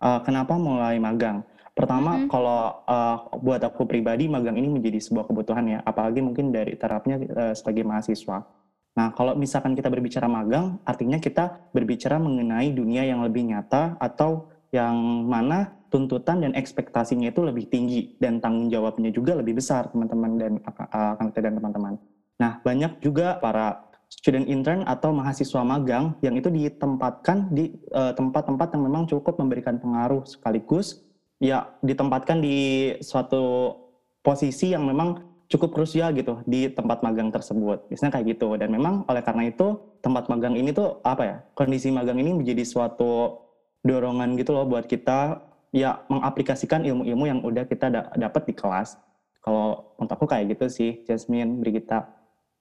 Uh, 0.00 0.20
kenapa 0.24 0.56
mulai 0.56 0.96
magang? 0.96 1.44
Pertama, 1.76 2.16
mm 2.16 2.20
-hmm. 2.24 2.30
kalau 2.32 2.60
uh, 2.84 3.16
buat 3.40 3.60
aku 3.64 3.88
pribadi 3.88 4.28
magang 4.28 4.56
ini 4.56 4.68
menjadi 4.68 5.00
sebuah 5.00 5.28
kebutuhan 5.28 5.64
ya, 5.68 5.78
apalagi 5.84 6.20
mungkin 6.20 6.52
dari 6.52 6.76
terapnya 6.76 7.20
uh, 7.20 7.54
sebagai 7.56 7.84
mahasiswa. 7.84 8.44
Nah, 8.90 9.14
kalau 9.14 9.38
misalkan 9.38 9.78
kita 9.78 9.86
berbicara 9.86 10.26
magang, 10.26 10.82
artinya 10.82 11.16
kita 11.22 11.70
berbicara 11.70 12.18
mengenai 12.18 12.74
dunia 12.74 13.06
yang 13.06 13.22
lebih 13.22 13.46
nyata 13.48 13.94
atau 14.02 14.50
yang 14.70 15.26
mana 15.26 15.74
tuntutan 15.90 16.38
dan 16.40 16.54
ekspektasinya 16.54 17.34
itu 17.34 17.42
lebih 17.42 17.66
tinggi 17.66 18.14
dan 18.22 18.38
tanggung 18.38 18.70
jawabnya 18.70 19.10
juga 19.10 19.34
lebih 19.34 19.58
besar 19.58 19.90
teman-teman 19.90 20.38
dan 20.38 20.52
uh, 20.62 21.18
dan 21.18 21.54
teman-teman. 21.58 21.94
Nah, 22.38 22.62
banyak 22.62 23.02
juga 23.02 23.36
para 23.42 23.90
student 24.10 24.46
intern 24.46 24.86
atau 24.86 25.10
mahasiswa 25.14 25.62
magang 25.62 26.14
yang 26.22 26.34
itu 26.38 26.50
ditempatkan 26.50 27.50
di 27.50 27.74
uh, 27.94 28.14
tempat-tempat 28.14 28.70
uh, 28.70 28.72
yang 28.78 28.82
memang 28.86 29.02
cukup 29.10 29.38
memberikan 29.38 29.78
pengaruh 29.78 30.26
sekaligus 30.26 31.02
ya 31.42 31.74
ditempatkan 31.82 32.38
di 32.42 32.90
suatu 33.02 33.74
posisi 34.22 34.74
yang 34.74 34.86
memang 34.86 35.30
cukup 35.50 35.74
krusial 35.74 36.14
gitu 36.14 36.38
di 36.46 36.70
tempat 36.70 37.02
magang 37.02 37.34
tersebut. 37.34 37.90
Biasanya 37.90 38.14
kayak 38.14 38.38
gitu. 38.38 38.54
Dan 38.54 38.70
memang 38.70 39.02
oleh 39.10 39.22
karena 39.26 39.50
itu 39.50 39.98
tempat 39.98 40.30
magang 40.30 40.54
ini 40.54 40.70
tuh 40.70 41.02
apa 41.02 41.22
ya? 41.26 41.36
Kondisi 41.58 41.90
magang 41.90 42.22
ini 42.22 42.30
menjadi 42.30 42.62
suatu 42.62 43.34
dorongan 43.80 44.36
gitu 44.36 44.52
loh 44.52 44.68
buat 44.68 44.84
kita 44.84 45.40
ya 45.70 46.02
mengaplikasikan 46.10 46.82
ilmu-ilmu 46.82 47.24
yang 47.26 47.40
udah 47.40 47.64
kita 47.64 47.88
da 47.88 48.00
dapat 48.18 48.50
di 48.50 48.54
kelas. 48.54 48.98
Kalau 49.40 49.96
untuk 49.96 50.20
aku 50.20 50.26
kayak 50.28 50.52
gitu 50.52 50.66
sih, 50.68 51.00
Jasmine, 51.08 51.64
Brigita. 51.64 52.04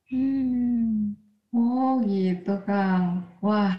Hmm. 0.08 1.18
Oh 1.52 2.00
gitu, 2.06 2.62
Kang. 2.64 3.26
Wah, 3.44 3.76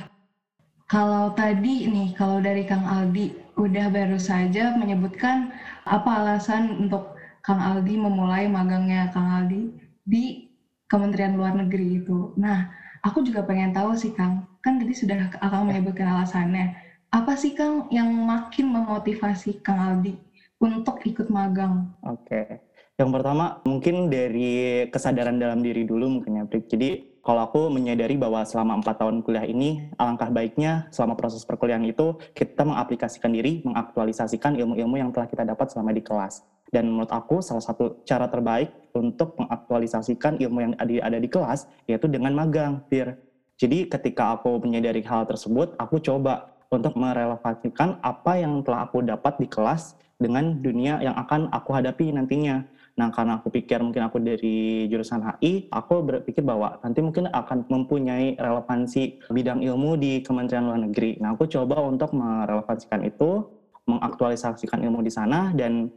kalau 0.90 1.32
tadi 1.32 1.88
nih, 1.88 2.12
kalau 2.18 2.42
dari 2.42 2.66
Kang 2.66 2.84
Aldi, 2.84 3.32
udah 3.56 3.88
baru 3.88 4.18
saja 4.20 4.74
menyebutkan 4.76 5.54
apa 5.86 6.10
alasan 6.20 6.76
untuk 6.76 7.16
Kang 7.40 7.62
Aldi 7.62 7.94
memulai 7.96 8.50
magangnya 8.50 9.08
Kang 9.14 9.30
Aldi 9.30 9.70
di 10.04 10.50
Kementerian 10.90 11.38
Luar 11.38 11.56
Negeri 11.56 12.02
itu. 12.04 12.34
Nah, 12.36 12.68
aku 13.00 13.24
juga 13.24 13.46
pengen 13.46 13.72
tahu 13.72 13.96
sih, 13.96 14.12
Kang. 14.12 14.44
Kan 14.60 14.76
tadi 14.76 14.92
sudah 14.92 15.30
Kang 15.40 15.64
menyebutkan 15.64 16.20
alasannya 16.20 16.89
apa 17.10 17.34
sih 17.34 17.58
Kang 17.58 17.90
yang 17.90 18.06
makin 18.06 18.70
memotivasi 18.70 19.58
Kang 19.66 19.82
Aldi 19.82 20.14
untuk 20.62 21.02
ikut 21.02 21.26
magang? 21.26 21.90
Oke. 22.06 22.62
Yang 22.94 23.10
pertama 23.16 23.58
mungkin 23.66 24.12
dari 24.12 24.84
kesadaran 24.92 25.40
dalam 25.40 25.64
diri 25.64 25.82
dulu 25.82 26.20
mungkin 26.20 26.38
ya, 26.38 26.44
Brik. 26.46 26.70
Jadi 26.70 27.18
kalau 27.24 27.48
aku 27.48 27.66
menyadari 27.72 28.14
bahwa 28.14 28.46
selama 28.46 28.78
empat 28.78 29.00
tahun 29.02 29.26
kuliah 29.26 29.44
ini, 29.48 29.90
alangkah 29.98 30.30
baiknya 30.30 30.86
selama 30.94 31.18
proses 31.18 31.42
perkuliahan 31.42 31.82
itu 31.82 32.14
kita 32.36 32.62
mengaplikasikan 32.62 33.32
diri, 33.34 33.64
mengaktualisasikan 33.66 34.54
ilmu-ilmu 34.54 34.96
yang 35.00 35.10
telah 35.10 35.26
kita 35.26 35.42
dapat 35.42 35.72
selama 35.72 35.90
di 35.96 36.04
kelas. 36.04 36.44
Dan 36.70 36.86
menurut 36.92 37.10
aku 37.10 37.42
salah 37.42 37.64
satu 37.64 38.06
cara 38.06 38.30
terbaik 38.30 38.70
untuk 38.94 39.34
mengaktualisasikan 39.40 40.38
ilmu 40.38 40.58
yang 40.62 40.72
ada 40.78 41.18
di 41.18 41.26
kelas 41.26 41.66
yaitu 41.90 42.06
dengan 42.06 42.36
magang, 42.36 42.84
Fir. 42.86 43.18
Jadi 43.58 43.90
ketika 43.90 44.38
aku 44.38 44.60
menyadari 44.62 45.02
hal 45.04 45.26
tersebut, 45.28 45.74
aku 45.76 46.00
coba 46.00 46.59
untuk 46.70 46.94
merelokasikan 46.94 47.98
apa 48.00 48.38
yang 48.38 48.62
telah 48.62 48.86
aku 48.86 49.02
dapat 49.02 49.42
di 49.42 49.50
kelas 49.50 49.98
dengan 50.20 50.62
dunia 50.62 51.02
yang 51.02 51.18
akan 51.18 51.50
aku 51.50 51.74
hadapi 51.74 52.14
nantinya. 52.14 52.62
Nah, 52.94 53.08
karena 53.10 53.40
aku 53.40 53.48
pikir 53.48 53.80
mungkin 53.80 54.06
aku 54.06 54.20
dari 54.20 54.86
jurusan 54.86 55.24
HI, 55.24 55.72
aku 55.72 56.04
berpikir 56.04 56.44
bahwa 56.44 56.76
nanti 56.84 57.00
mungkin 57.00 57.26
akan 57.32 57.64
mempunyai 57.66 58.36
relevansi 58.36 59.18
bidang 59.32 59.64
ilmu 59.64 59.96
di 59.96 60.20
Kementerian 60.20 60.68
Luar 60.68 60.78
Negeri. 60.84 61.16
Nah, 61.18 61.32
aku 61.32 61.48
coba 61.48 61.80
untuk 61.80 62.12
merelevansikan 62.12 63.00
itu, 63.02 63.48
mengaktualisasikan 63.88 64.84
ilmu 64.84 65.00
di 65.00 65.10
sana 65.10 65.50
dan 65.56 65.88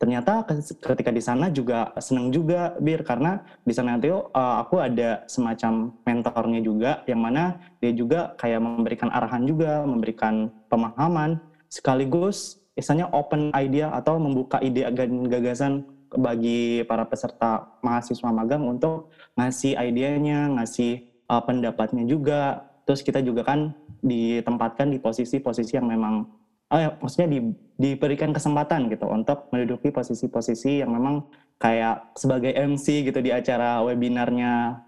ternyata 0.00 0.48
ketika 0.80 1.12
di 1.12 1.20
sana 1.20 1.52
juga 1.52 1.92
seneng 2.00 2.32
juga 2.32 2.72
bir 2.80 3.04
karena 3.04 3.44
di 3.68 3.76
sana 3.76 4.00
nanti 4.00 4.08
uh, 4.08 4.24
aku 4.64 4.80
ada 4.80 5.28
semacam 5.28 5.92
mentornya 6.08 6.60
juga 6.64 6.90
yang 7.04 7.20
mana 7.20 7.60
dia 7.84 7.92
juga 7.92 8.32
kayak 8.40 8.64
memberikan 8.64 9.12
arahan 9.12 9.44
juga 9.44 9.84
memberikan 9.84 10.48
pemahaman 10.72 11.36
sekaligus 11.68 12.56
misalnya 12.80 13.12
open 13.12 13.52
idea 13.52 13.92
atau 13.92 14.16
membuka 14.16 14.56
ide 14.64 14.88
dan 14.88 15.28
gagasan 15.28 15.84
bagi 16.16 16.82
para 16.90 17.06
peserta 17.06 17.70
mahasiswa 17.86 18.30
magang 18.34 18.66
untuk 18.66 19.14
ngasih 19.38 19.78
idenya, 19.78 20.50
ngasih 20.58 21.06
uh, 21.30 21.42
pendapatnya 21.44 22.02
juga. 22.02 22.66
Terus 22.88 23.06
kita 23.06 23.22
juga 23.22 23.46
kan 23.46 23.70
ditempatkan 24.02 24.90
di 24.90 24.98
posisi-posisi 24.98 25.78
yang 25.78 25.86
memang, 25.86 26.26
oh 26.70 26.78
ya, 26.78 26.90
maksudnya 27.02 27.28
di, 27.28 27.38
diberikan 27.76 28.30
kesempatan 28.30 28.86
gitu 28.90 29.10
untuk 29.10 29.50
menduduki 29.50 29.90
posisi-posisi 29.90 30.80
yang 30.86 30.94
memang 30.94 31.26
kayak 31.58 32.14
sebagai 32.14 32.54
MC 32.54 33.04
gitu 33.04 33.18
di 33.20 33.34
acara 33.34 33.82
webinarnya 33.82 34.80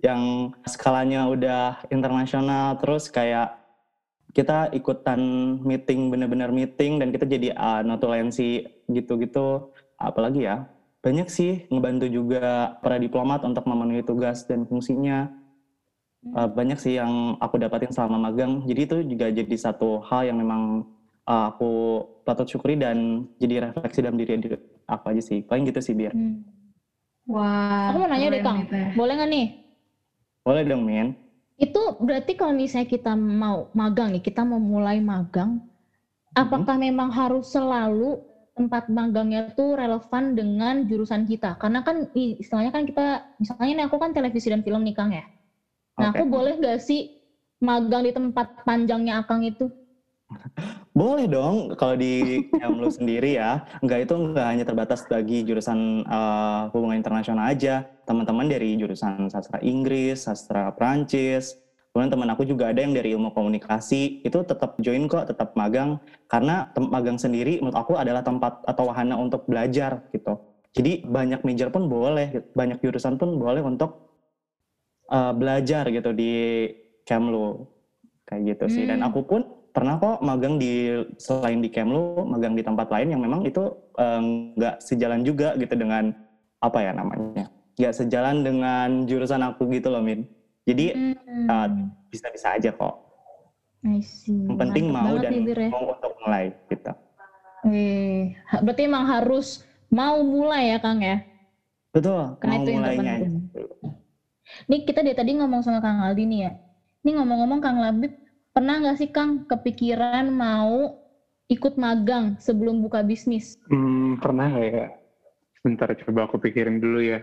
yang 0.00 0.52
skalanya 0.64 1.28
udah 1.28 1.84
internasional, 1.92 2.76
terus 2.80 3.08
kayak 3.12 3.60
kita 4.30 4.70
ikutan 4.70 5.20
meeting 5.60 6.08
bener-bener 6.08 6.54
meeting 6.54 7.02
dan 7.02 7.10
kita 7.10 7.26
jadi 7.26 7.52
uh, 7.56 7.82
notulensi 7.82 8.64
gitu-gitu. 8.86 9.74
Apalagi 10.00 10.46
ya 10.46 10.70
banyak 11.00 11.28
sih 11.28 11.66
ngebantu 11.68 12.06
juga 12.08 12.76
para 12.80 12.96
diplomat 12.96 13.44
untuk 13.44 13.64
memenuhi 13.66 14.04
tugas 14.06 14.46
dan 14.46 14.64
fungsinya. 14.64 15.28
Uh, 16.20 16.48
banyak 16.52 16.76
sih 16.76 17.00
yang 17.00 17.36
aku 17.40 17.56
dapatin 17.56 17.92
selama 17.92 18.30
magang. 18.30 18.62
Jadi 18.68 18.80
itu 18.84 18.96
juga 19.08 19.26
jadi 19.32 19.56
satu 19.56 20.04
hal 20.04 20.28
yang 20.28 20.38
memang 20.38 20.84
uh, 21.30 21.54
aku 21.54 22.02
patut 22.26 22.50
syukuri 22.50 22.74
dan 22.74 23.30
jadi 23.38 23.70
refleksi 23.70 24.02
dalam 24.02 24.18
diri 24.18 24.34
aku 24.90 25.04
aja 25.14 25.22
sih 25.22 25.46
paling 25.46 25.70
gitu 25.70 25.78
sih 25.78 25.94
biar 25.94 26.10
hmm. 26.10 26.42
wah 27.30 27.94
aku 27.94 27.96
mau 28.02 28.08
nanya 28.10 28.34
deh 28.34 28.42
kang 28.42 28.66
boleh 28.98 29.14
nggak 29.14 29.30
nih 29.30 29.46
boleh 30.42 30.62
dong 30.66 30.82
Min 30.82 31.14
itu 31.60 31.82
berarti 32.02 32.34
kalau 32.34 32.56
misalnya 32.56 32.88
kita 32.90 33.14
mau 33.14 33.70
magang 33.78 34.10
nih 34.10 34.22
kita 34.24 34.42
mau 34.42 34.58
mulai 34.58 34.98
magang 34.98 35.62
hmm. 35.62 36.34
apakah 36.34 36.74
memang 36.74 37.14
harus 37.14 37.54
selalu 37.54 38.26
tempat 38.60 38.92
magangnya 38.92 39.56
tuh 39.56 39.72
relevan 39.72 40.36
dengan 40.36 40.84
jurusan 40.84 41.24
kita. 41.24 41.56
Karena 41.56 41.80
kan 41.80 42.12
istilahnya 42.12 42.68
kan 42.68 42.84
kita, 42.84 43.32
misalnya 43.40 43.72
nih 43.72 43.84
aku 43.88 43.96
kan 43.96 44.12
televisi 44.12 44.52
dan 44.52 44.60
film 44.60 44.84
nih 44.84 44.92
Kang 44.92 45.16
ya. 45.16 45.24
Nah 45.96 46.12
okay. 46.12 46.20
aku 46.20 46.28
boleh 46.28 46.60
gak 46.60 46.76
sih 46.84 47.08
magang 47.64 48.04
di 48.04 48.12
tempat 48.12 48.60
panjangnya 48.68 49.24
Akang 49.24 49.48
itu? 49.48 49.72
Boleh 50.90 51.26
dong, 51.30 51.74
kalau 51.74 51.94
di 51.98 52.46
Kemlu 52.50 52.90
sendiri 52.90 53.38
ya, 53.38 53.66
enggak 53.82 54.06
itu 54.06 54.14
enggak 54.14 54.46
hanya 54.46 54.64
terbatas 54.66 55.06
bagi 55.06 55.42
jurusan 55.42 56.06
uh, 56.06 56.70
hubungan 56.74 56.98
internasional 56.98 57.50
aja. 57.50 57.86
Teman-teman 58.06 58.50
dari 58.50 58.74
jurusan 58.74 59.30
sastra 59.30 59.62
Inggris, 59.62 60.26
sastra 60.26 60.74
Prancis, 60.74 61.58
Kemudian 61.90 62.14
teman 62.14 62.30
aku 62.30 62.46
juga 62.46 62.70
ada 62.70 62.78
yang 62.86 62.94
dari 62.94 63.18
ilmu 63.18 63.34
komunikasi, 63.34 64.22
itu 64.22 64.38
tetap 64.46 64.78
join 64.78 65.10
kok, 65.10 65.26
tetap 65.26 65.58
magang. 65.58 65.98
Karena 66.30 66.70
magang 66.78 67.18
sendiri 67.18 67.58
menurut 67.58 67.74
aku 67.74 67.98
adalah 67.98 68.22
tempat 68.22 68.62
atau 68.62 68.86
wahana 68.86 69.18
untuk 69.18 69.42
belajar 69.50 70.06
gitu. 70.14 70.38
Jadi 70.70 71.02
banyak 71.02 71.42
major 71.42 71.74
pun 71.74 71.90
boleh, 71.90 72.46
banyak 72.54 72.78
jurusan 72.78 73.18
pun 73.18 73.42
boleh 73.42 73.58
untuk 73.66 74.06
uh, 75.10 75.34
belajar 75.34 75.90
gitu 75.90 76.14
di 76.14 76.70
Kemlu. 77.02 77.66
Kayak 78.22 78.54
gitu 78.54 78.66
sih. 78.70 78.86
Dan 78.86 79.02
hmm. 79.02 79.10
aku 79.10 79.20
pun 79.26 79.42
pernah 79.80 79.96
kok 79.96 80.20
magang 80.20 80.60
di 80.60 80.92
selain 81.16 81.64
di 81.64 81.72
Kemlu, 81.72 82.28
magang 82.28 82.52
di 82.52 82.60
tempat 82.60 82.92
lain 82.92 83.16
yang 83.16 83.24
memang 83.24 83.48
itu 83.48 83.72
eh, 83.96 84.20
nggak 84.60 84.76
uh, 84.76 84.82
sejalan 84.84 85.24
juga 85.24 85.56
gitu 85.56 85.72
dengan 85.72 86.12
apa 86.60 86.84
ya 86.84 86.92
namanya. 86.92 87.48
Nggak 87.80 87.96
sejalan 87.96 88.44
dengan 88.44 89.08
jurusan 89.08 89.40
aku 89.40 89.72
gitu 89.72 89.88
loh, 89.88 90.04
Min. 90.04 90.28
Jadi 90.68 90.92
hmm. 90.92 91.48
uh, 91.48 91.68
bisa-bisa 92.12 92.60
aja 92.60 92.76
kok. 92.76 93.10
I 93.80 94.04
see. 94.04 94.36
Yang 94.44 94.58
penting 94.60 94.84
Mantap 94.92 95.04
mau 95.08 95.16
dan 95.16 95.32
nih, 95.32 95.44
ya. 95.56 95.68
mau 95.72 95.84
untuk 95.96 96.12
mulai 96.20 96.44
gitu. 96.68 96.92
Eh, 97.64 98.36
berarti 98.60 98.82
emang 98.84 99.04
harus 99.08 99.64
mau 99.88 100.20
mulai 100.20 100.76
ya 100.76 100.78
Kang 100.84 101.00
ya? 101.00 101.24
Betul. 101.96 102.36
Karena 102.36 102.54
mau 102.60 102.62
itu 102.64 102.70
yang 102.76 102.84
terpenting. 102.84 103.32
Nih 104.68 104.80
kita 104.84 105.00
dari 105.00 105.16
tadi 105.16 105.32
ngomong 105.40 105.64
sama 105.64 105.80
Kang 105.80 106.04
Aldi 106.04 106.24
nih 106.28 106.40
ya. 106.44 106.52
Ini 107.00 107.10
ngomong-ngomong 107.16 107.60
Kang 107.64 107.80
Labib, 107.80 108.12
pernah 108.50 108.82
nggak 108.82 108.98
sih 108.98 109.10
Kang 109.10 109.46
kepikiran 109.46 110.30
mau 110.30 110.98
ikut 111.50 111.74
magang 111.78 112.38
sebelum 112.38 112.82
buka 112.82 113.02
bisnis? 113.02 113.58
Hmm, 113.70 114.18
pernah 114.22 114.50
nggak 114.50 114.66
ya? 114.70 114.86
Sebentar 115.58 115.88
coba 116.06 116.30
aku 116.30 116.36
pikirin 116.38 116.78
dulu 116.78 117.02
ya. 117.02 117.20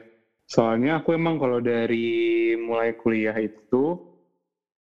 Soalnya 0.48 1.04
aku 1.04 1.16
emang 1.16 1.40
kalau 1.40 1.60
dari 1.60 2.56
mulai 2.56 2.96
kuliah 2.96 3.36
itu 3.36 4.00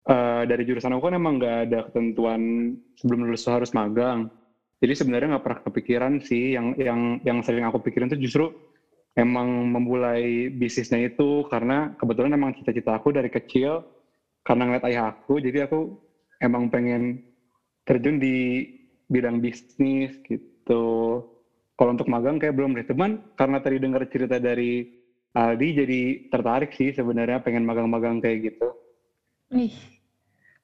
uh, 0.08 0.42
dari 0.44 0.62
jurusan 0.68 0.92
aku 0.92 1.08
kan 1.08 1.16
emang 1.16 1.40
nggak 1.40 1.56
ada 1.68 1.78
ketentuan 1.88 2.74
sebelum 3.00 3.28
lulus 3.28 3.48
harus 3.48 3.72
magang. 3.72 4.28
Jadi 4.76 4.92
sebenarnya 4.92 5.36
nggak 5.36 5.44
pernah 5.44 5.60
kepikiran 5.64 6.12
sih. 6.20 6.56
Yang 6.56 6.66
yang 6.80 7.00
yang 7.24 7.38
sering 7.40 7.64
aku 7.64 7.80
pikirin 7.80 8.12
itu 8.12 8.28
justru 8.28 8.52
emang 9.16 9.48
memulai 9.72 10.52
bisnisnya 10.52 11.08
itu 11.08 11.48
karena 11.48 11.96
kebetulan 11.96 12.36
emang 12.36 12.52
cita-cita 12.52 13.00
aku 13.00 13.16
dari 13.16 13.32
kecil 13.32 13.80
karena 14.46 14.62
ngeliat 14.68 14.84
ayah 14.86 15.04
aku, 15.10 15.42
jadi 15.42 15.66
aku 15.66 16.05
emang 16.40 16.68
pengen 16.68 17.22
terjun 17.86 18.18
di 18.18 18.66
bidang 19.06 19.38
bisnis 19.38 20.18
gitu. 20.26 20.84
Kalau 21.76 21.90
untuk 21.92 22.08
magang 22.08 22.40
kayak 22.40 22.56
belum 22.56 22.74
deh. 22.74 22.86
Teman 22.88 23.20
karena 23.36 23.60
tadi 23.60 23.76
dengar 23.78 24.02
cerita 24.08 24.40
dari 24.40 24.88
Aldi 25.36 25.68
jadi 25.76 26.00
tertarik 26.32 26.72
sih 26.72 26.96
sebenarnya 26.96 27.44
pengen 27.44 27.68
magang-magang 27.68 28.24
kayak 28.24 28.50
gitu. 28.50 28.72
Nih, 29.52 29.70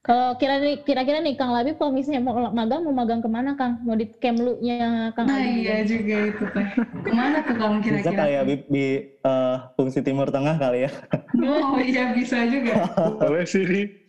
kalau 0.01 0.35
kira-kira 0.41 0.81
kira-kira 0.83 1.19
nih 1.21 1.37
Kang 1.37 1.53
Labi 1.53 1.77
kalau 1.77 1.93
misalnya 1.93 2.25
mau 2.25 2.51
magang 2.51 2.81
mau 2.83 2.97
magang 2.97 3.21
ke 3.21 3.29
mana 3.29 3.53
Kang? 3.55 3.85
Mau 3.85 3.95
di 3.95 4.09
Kemlu-nya 4.09 5.13
Kang 5.13 5.29
Nah 5.29 5.39
Aldi 5.39 5.61
iya 5.61 5.77
juga 5.85 6.17
itu 6.33 6.45
teh. 6.57 6.69
Ke 6.81 7.13
mana 7.13 7.45
tuh 7.45 7.55
Kang 7.61 7.85
kira-kira? 7.85 8.09
Bisa 8.09 8.13
kayak 8.17 8.43
di, 8.49 8.55
di 8.73 8.87
uh, 9.23 9.57
fungsi 9.77 10.01
Timur 10.01 10.33
Tengah 10.33 10.57
kali 10.57 10.89
ya. 10.89 10.91
Oh 11.45 11.77
iya 11.79 12.17
bisa 12.17 12.49
juga. 12.49 12.89
Boleh 13.21 13.45
sih. 13.45 14.02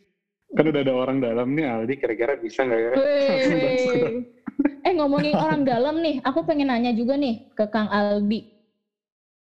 Kan 0.53 0.65
udah 0.69 0.81
ada 0.85 0.93
orang 0.93 1.17
dalam 1.17 1.57
nih 1.57 1.65
Aldi 1.65 1.93
kira-kira 1.97 2.37
bisa 2.37 2.61
nggak 2.61 2.81
ya? 2.81 2.91
eh 4.87 4.93
ngomongin 4.93 5.33
orang 5.33 5.65
dalam 5.65 5.97
nih, 5.99 6.21
aku 6.21 6.45
pengen 6.45 6.69
nanya 6.69 6.93
juga 6.93 7.17
nih 7.17 7.49
ke 7.57 7.65
Kang 7.73 7.89
Aldi. 7.89 8.53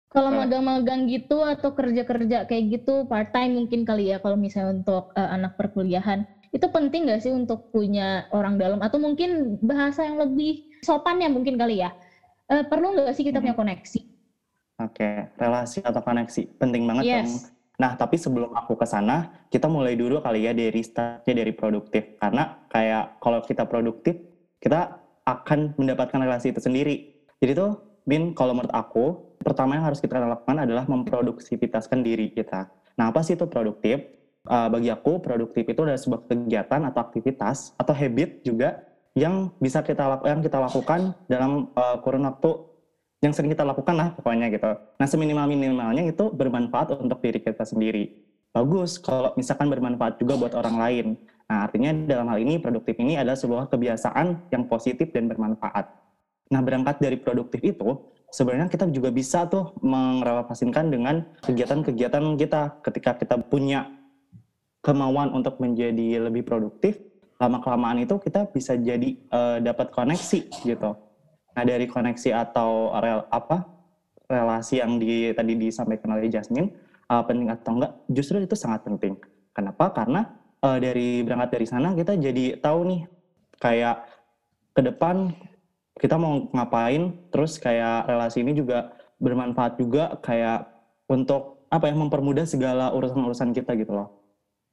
Kalau 0.08 0.32
magang-magang 0.32 1.04
gitu 1.12 1.44
atau 1.44 1.76
kerja-kerja 1.76 2.48
kayak 2.48 2.64
gitu 2.80 3.04
part 3.04 3.28
time 3.28 3.60
mungkin 3.60 3.84
kali 3.84 4.08
ya 4.08 4.16
kalau 4.16 4.40
misalnya 4.40 4.80
untuk 4.80 5.12
uh, 5.12 5.30
anak 5.36 5.60
perkuliahan 5.60 6.24
itu 6.48 6.64
penting 6.72 7.04
nggak 7.04 7.20
sih 7.20 7.28
untuk 7.28 7.68
punya 7.68 8.24
orang 8.32 8.56
dalam 8.56 8.80
atau 8.80 8.96
mungkin 8.96 9.60
bahasa 9.60 10.08
yang 10.08 10.16
lebih 10.16 10.64
sopan 10.80 11.20
ya 11.20 11.28
mungkin 11.28 11.60
kali 11.60 11.84
ya 11.84 11.92
uh, 12.48 12.64
perlu 12.64 12.96
nggak 12.96 13.12
sih 13.12 13.24
kita 13.28 13.44
punya 13.44 13.52
hmm. 13.52 13.62
koneksi? 13.68 14.00
Oke 14.80 14.96
okay. 14.96 15.14
relasi 15.36 15.84
atau 15.84 16.00
koneksi 16.00 16.42
penting 16.56 16.88
banget 16.88 17.04
yes. 17.04 17.20
dong. 17.28 17.57
Nah 17.78 17.94
tapi 17.94 18.18
sebelum 18.18 18.54
aku 18.54 18.74
ke 18.74 18.86
sana 18.86 19.46
kita 19.48 19.70
mulai 19.70 19.94
dulu 19.94 20.18
kali 20.18 20.46
ya 20.46 20.52
dari 20.52 20.82
startnya 20.82 21.34
dari 21.34 21.54
produktif 21.54 22.18
karena 22.18 22.66
kayak 22.70 23.22
kalau 23.22 23.38
kita 23.42 23.64
produktif 23.70 24.18
kita 24.58 24.98
akan 25.22 25.78
mendapatkan 25.78 26.18
relasi 26.18 26.50
itu 26.50 26.60
sendiri. 26.60 27.14
Jadi 27.38 27.52
tuh 27.54 27.70
Bin 28.08 28.32
kalau 28.32 28.56
menurut 28.56 28.72
aku 28.72 29.36
pertama 29.44 29.76
yang 29.76 29.84
harus 29.84 30.00
kita 30.00 30.16
lakukan 30.16 30.64
adalah 30.64 30.88
memproduksivitaskan 30.88 32.00
diri 32.00 32.32
kita. 32.32 32.72
Nah, 32.96 33.12
apa 33.12 33.20
sih 33.20 33.36
itu 33.36 33.44
produktif? 33.44 34.16
Uh, 34.48 34.64
bagi 34.72 34.88
aku, 34.88 35.20
produktif 35.20 35.68
itu 35.68 35.84
adalah 35.84 36.00
sebuah 36.00 36.24
kegiatan 36.24 36.80
atau 36.88 37.00
aktivitas 37.04 37.76
atau 37.76 37.92
habit 37.92 38.40
juga 38.40 38.80
yang 39.12 39.52
bisa 39.60 39.84
kita 39.84 40.24
yang 40.24 40.40
kita 40.40 40.56
lakukan 40.56 41.12
dalam 41.28 41.68
uh, 41.76 42.00
kurun 42.00 42.24
waktu 42.24 42.56
yang 43.18 43.34
sering 43.34 43.50
kita 43.50 43.66
lakukan 43.66 43.94
lah 43.98 44.08
pokoknya 44.14 44.46
gitu. 44.54 44.70
Nah, 44.98 45.06
seminimal-minimalnya 45.06 46.06
itu 46.06 46.30
bermanfaat 46.30 46.94
untuk 47.02 47.18
diri 47.18 47.42
kita 47.42 47.66
sendiri. 47.66 48.22
Bagus 48.54 48.96
kalau 49.02 49.34
misalkan 49.34 49.66
bermanfaat 49.66 50.22
juga 50.22 50.38
buat 50.38 50.54
orang 50.54 50.76
lain. 50.78 51.06
Nah, 51.50 51.66
artinya 51.66 51.90
dalam 52.06 52.30
hal 52.30 52.38
ini 52.38 52.62
produktif 52.62 52.94
ini 53.02 53.18
adalah 53.18 53.34
sebuah 53.34 53.66
kebiasaan 53.72 54.52
yang 54.54 54.70
positif 54.70 55.10
dan 55.10 55.26
bermanfaat. 55.26 55.90
Nah, 56.54 56.60
berangkat 56.62 57.02
dari 57.02 57.18
produktif 57.18 57.60
itu, 57.66 57.98
sebenarnya 58.30 58.70
kita 58.70 58.86
juga 58.94 59.10
bisa 59.10 59.50
tuh 59.50 59.74
merelevasikan 59.82 60.88
dengan 60.88 61.26
kegiatan-kegiatan 61.42 62.24
kita 62.38 62.62
ketika 62.86 63.18
kita 63.18 63.36
punya 63.50 63.90
kemauan 64.84 65.34
untuk 65.34 65.58
menjadi 65.58 66.22
lebih 66.22 66.46
produktif 66.46 67.02
lama 67.38 67.62
kelamaan 67.62 68.02
itu 68.02 68.18
kita 68.18 68.50
bisa 68.50 68.74
jadi 68.74 69.14
uh, 69.30 69.58
dapat 69.62 69.94
koneksi 69.94 70.50
gitu 70.66 70.90
nah 71.58 71.66
dari 71.66 71.90
koneksi 71.90 72.30
atau 72.38 72.94
rel 73.02 73.26
apa 73.34 73.66
relasi 74.30 74.78
yang 74.78 75.02
di 75.02 75.34
tadi 75.34 75.58
disampaikan 75.58 76.14
oleh 76.14 76.30
Jasmine 76.30 76.70
uh, 77.10 77.26
penting 77.26 77.50
atau 77.50 77.82
enggak 77.82 77.92
justru 78.06 78.38
itu 78.38 78.54
sangat 78.54 78.86
penting. 78.86 79.18
Kenapa? 79.50 79.90
Karena 79.90 80.38
uh, 80.62 80.78
dari 80.78 81.26
berangkat 81.26 81.58
dari 81.58 81.66
sana 81.66 81.98
kita 81.98 82.14
jadi 82.14 82.62
tahu 82.62 82.78
nih 82.86 83.02
kayak 83.58 84.06
ke 84.70 84.86
depan 84.86 85.34
kita 85.98 86.14
mau 86.14 86.46
ngapain 86.54 87.10
terus 87.34 87.58
kayak 87.58 88.06
relasi 88.06 88.46
ini 88.46 88.54
juga 88.54 88.94
bermanfaat 89.18 89.82
juga 89.82 90.14
kayak 90.22 90.62
untuk 91.10 91.66
apa 91.74 91.90
ya 91.90 91.98
mempermudah 91.98 92.46
segala 92.46 92.94
urusan-urusan 92.94 93.50
kita 93.50 93.74
gitu 93.74 93.98
loh. 93.98 94.14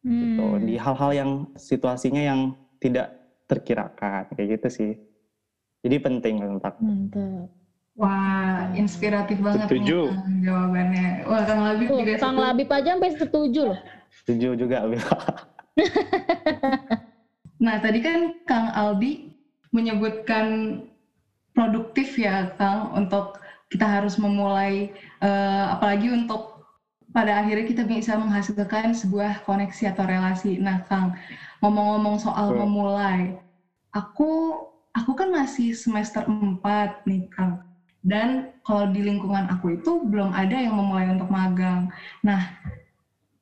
Hmm. 0.06 0.22
gitu. 0.22 0.46
Di 0.70 0.75
hal-hal 0.77 1.12
yang 1.18 1.32
situasinya 1.58 2.22
yang 2.22 2.54
tidak 2.77 3.10
terkirakan 3.50 4.30
kayak 4.38 4.62
gitu 4.62 4.70
sih 4.70 4.92
jadi 5.86 6.01
penting 6.01 6.42
untuk 6.42 6.74
mantap 6.82 7.54
Wah, 7.96 8.75
inspiratif 8.75 9.39
banget 9.39 9.72
setuju. 9.72 10.12
nih 10.12 10.51
jawabannya. 10.51 11.08
Wah, 11.32 11.42
Kang 11.48 11.62
Labib 11.63 11.88
oh, 11.88 12.00
juga 12.04 12.12
Kang 12.20 12.36
Labib 12.36 12.68
aja 12.68 12.92
sampai 12.92 13.12
setuju 13.15 13.62
loh. 13.72 13.80
Setuju 14.12 14.48
juga, 14.60 14.84
Nah, 17.63 17.80
tadi 17.80 18.04
kan 18.04 18.36
Kang 18.44 18.68
Aldi 18.75 19.32
menyebutkan 19.72 20.46
produktif 21.56 22.20
ya, 22.20 22.51
Kang, 22.60 22.92
untuk 23.00 23.39
kita 23.72 23.88
harus 23.88 24.20
memulai, 24.20 24.92
uh, 25.24 25.80
apalagi 25.80 26.12
untuk 26.12 26.68
pada 27.15 27.39
akhirnya 27.39 27.63
kita 27.63 27.88
bisa 27.88 28.20
menghasilkan 28.20 28.92
sebuah 28.92 29.48
koneksi 29.48 29.96
atau 29.96 30.04
relasi. 30.04 30.60
Nah, 30.60 30.84
Kang, 30.92 31.15
ngomong-ngomong 31.63 32.20
soal 32.20 32.51
memulai, 32.60 33.39
aku 33.96 34.60
aku 34.95 35.11
kan 35.13 35.29
masih 35.29 35.75
semester 35.75 36.23
4 36.23 37.03
nih, 37.03 37.27
Kang. 37.27 37.59
Dan 37.99 38.55
kalau 38.63 38.89
di 38.89 39.01
lingkungan 39.03 39.49
aku 39.51 39.81
itu 39.81 40.07
belum 40.07 40.31
ada 40.31 40.55
yang 40.55 40.77
memulai 40.77 41.11
untuk 41.11 41.27
magang. 41.27 41.91
Nah, 42.23 42.53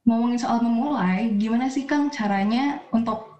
ngomongin 0.07 0.39
soal 0.41 0.63
memulai, 0.65 1.35
gimana 1.37 1.69
sih 1.69 1.85
Kang 1.85 2.09
caranya 2.09 2.81
untuk 2.89 3.39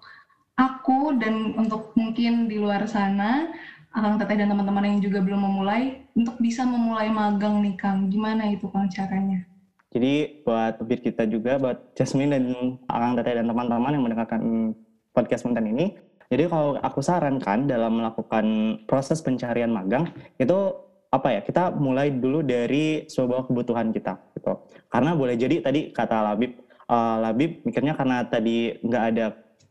aku 0.54 1.18
dan 1.18 1.58
untuk 1.58 1.96
mungkin 1.98 2.46
di 2.46 2.62
luar 2.62 2.86
sana 2.86 3.50
Akang 3.94 4.18
Teteh 4.18 4.42
dan 4.42 4.50
teman-teman 4.50 4.90
yang 4.90 4.98
juga 4.98 5.22
belum 5.22 5.38
memulai 5.38 6.02
untuk 6.18 6.34
bisa 6.42 6.66
memulai 6.66 7.08
magang 7.14 7.62
nih 7.62 7.78
Kang. 7.78 8.10
Gimana 8.10 8.50
itu 8.50 8.66
Kang 8.66 8.90
caranya? 8.90 9.46
Jadi 9.94 10.42
buat 10.42 10.82
bir 10.82 10.98
kita 10.98 11.22
juga, 11.30 11.54
buat 11.62 11.94
Jasmine 11.94 12.34
dan 12.34 12.44
Akang 12.90 13.14
Teteh 13.14 13.38
dan 13.38 13.46
teman-teman 13.46 13.94
yang 13.94 14.02
mendengarkan 14.02 14.74
podcast 15.14 15.46
Mentan 15.46 15.70
ini, 15.70 15.94
jadi 16.32 16.48
kalau 16.48 16.80
aku 16.80 17.00
sarankan 17.04 17.68
dalam 17.68 18.00
melakukan 18.00 18.44
proses 18.88 19.20
pencarian 19.20 19.70
magang 19.70 20.08
itu 20.40 20.72
apa 21.14 21.28
ya 21.30 21.40
kita 21.46 21.70
mulai 21.78 22.10
dulu 22.10 22.42
dari 22.42 23.06
sebuah 23.06 23.46
kebutuhan 23.46 23.94
kita 23.94 24.18
gitu. 24.34 24.66
Karena 24.90 25.14
boleh 25.14 25.38
jadi 25.38 25.62
tadi 25.62 25.94
kata 25.94 26.34
Labib, 26.34 26.58
uh, 26.90 27.22
Labib 27.22 27.62
mikirnya 27.62 27.94
karena 27.94 28.26
tadi 28.26 28.82
nggak 28.82 29.04
ada 29.14 29.26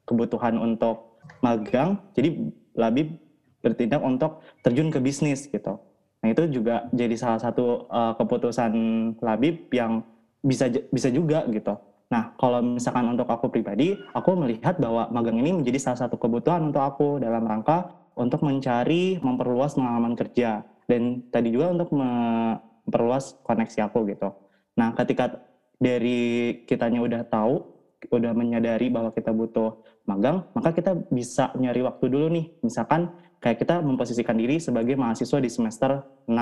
kebutuhan 0.07 0.55
untuk 0.55 1.19
magang, 1.43 1.99
jadi 2.15 2.47
Labib 2.79 3.19
bertindak 3.59 3.99
untuk 4.03 4.39
terjun 4.63 4.87
ke 4.87 5.03
bisnis 5.03 5.51
gitu. 5.51 5.79
Nah 6.23 6.27
itu 6.31 6.47
juga 6.47 6.87
jadi 6.95 7.15
salah 7.19 7.39
satu 7.43 7.91
uh, 7.91 8.15
keputusan 8.15 8.71
Labib 9.19 9.67
yang 9.75 9.99
bisa 10.39 10.71
bisa 10.71 11.11
juga 11.11 11.43
gitu. 11.51 11.75
Nah 12.13 12.37
kalau 12.37 12.61
misalkan 12.61 13.09
untuk 13.09 13.25
aku 13.25 13.49
pribadi, 13.49 13.97
aku 14.13 14.37
melihat 14.37 14.77
bahwa 14.77 15.09
magang 15.09 15.41
ini 15.41 15.49
menjadi 15.49 15.81
salah 15.81 16.05
satu 16.05 16.21
kebutuhan 16.21 16.69
untuk 16.69 16.85
aku 16.85 17.17
dalam 17.17 17.41
rangka 17.41 17.89
untuk 18.13 18.45
mencari 18.45 19.17
memperluas 19.17 19.73
pengalaman 19.73 20.13
kerja 20.13 20.61
dan 20.85 21.25
tadi 21.33 21.49
juga 21.49 21.73
untuk 21.73 21.89
memperluas 21.89 23.41
koneksi 23.41 23.89
aku 23.89 24.05
gitu. 24.13 24.29
Nah 24.77 24.93
ketika 24.93 25.41
dari 25.81 26.61
kitanya 26.69 27.01
udah 27.01 27.25
tahu 27.25 27.65
udah 28.13 28.35
menyadari 28.37 28.93
bahwa 28.93 29.09
kita 29.09 29.33
butuh 29.33 29.81
magang, 30.05 30.45
maka 30.53 30.75
kita 30.75 30.93
bisa 31.09 31.49
nyari 31.57 31.81
waktu 31.81 32.05
dulu 32.13 32.27
nih. 32.29 32.45
Misalkan 32.61 33.09
kayak 33.39 33.63
kita 33.63 33.79
memposisikan 33.81 34.37
diri 34.37 34.59
sebagai 34.59 34.93
mahasiswa 34.99 35.39
di 35.39 35.49
semester 35.49 36.03
6. 36.27 36.35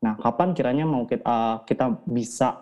Nah, 0.00 0.14
kapan 0.20 0.56
kiranya 0.56 0.84
mau 0.88 1.04
kita, 1.04 1.24
uh, 1.24 1.56
kita 1.68 2.02
bisa 2.08 2.56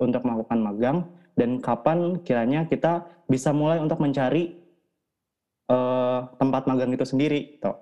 untuk 0.00 0.24
melakukan 0.24 0.58
magang 0.60 0.98
dan 1.38 1.60
kapan 1.62 2.20
kiranya 2.22 2.68
kita 2.68 3.06
bisa 3.28 3.50
mulai 3.50 3.80
untuk 3.80 3.98
mencari 3.98 4.56
uh, 5.72 6.28
tempat 6.36 6.68
magang 6.68 6.92
itu 6.92 7.04
sendiri, 7.06 7.56
gitu. 7.56 7.72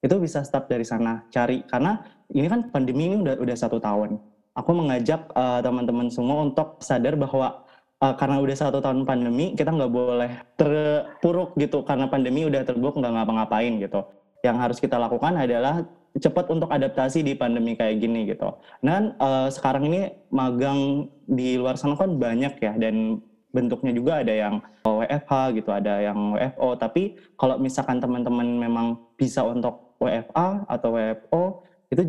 Itu 0.00 0.16
bisa 0.16 0.40
start 0.46 0.70
dari 0.70 0.86
sana, 0.86 1.28
cari 1.28 1.66
karena 1.68 2.00
ini 2.32 2.46
kan 2.48 2.72
pandemi 2.72 3.10
ini 3.10 3.20
udah 3.20 3.36
udah 3.36 3.56
satu 3.56 3.76
tahun. 3.82 4.16
Aku 4.56 4.70
mengajak 4.72 5.28
uh, 5.34 5.60
teman-teman 5.60 6.08
semua 6.08 6.46
untuk 6.46 6.80
sadar 6.80 7.14
bahwa 7.14 7.66
uh, 8.00 8.14
karena 8.16 8.40
udah 8.40 8.56
satu 8.56 8.78
tahun 8.80 9.04
pandemi 9.04 9.52
kita 9.54 9.70
nggak 9.70 9.92
boleh 9.92 10.30
terpuruk 10.56 11.54
gitu 11.60 11.84
karena 11.84 12.08
pandemi 12.08 12.48
udah 12.48 12.64
terbuk 12.64 12.96
nggak 12.96 13.12
ngapa-ngapain 13.12 13.76
gitu 13.78 14.00
yang 14.40 14.56
harus 14.56 14.80
kita 14.80 14.96
lakukan 14.96 15.36
adalah 15.36 15.84
cepat 16.18 16.50
untuk 16.50 16.66
adaptasi 16.66 17.22
di 17.22 17.38
pandemi 17.38 17.78
kayak 17.78 18.02
gini 18.02 18.26
gitu. 18.26 18.50
Dan 18.82 19.14
uh, 19.22 19.46
sekarang 19.46 19.86
ini 19.86 20.10
magang 20.34 21.06
di 21.30 21.54
luar 21.54 21.78
sana 21.78 21.94
kan 21.94 22.18
banyak 22.18 22.58
ya 22.58 22.74
dan 22.74 23.22
bentuknya 23.54 23.94
juga 23.94 24.22
ada 24.22 24.34
yang 24.34 24.54
WFH 24.82 25.32
gitu, 25.58 25.70
ada 25.70 26.02
yang 26.02 26.34
WFO. 26.34 26.74
Tapi 26.78 27.18
kalau 27.38 27.58
misalkan 27.62 28.02
teman-teman 28.02 28.46
memang 28.46 28.86
bisa 29.14 29.46
untuk 29.46 29.98
WFA 30.02 30.66
atau 30.66 30.98
WFO 30.98 31.42
itu 31.90 32.02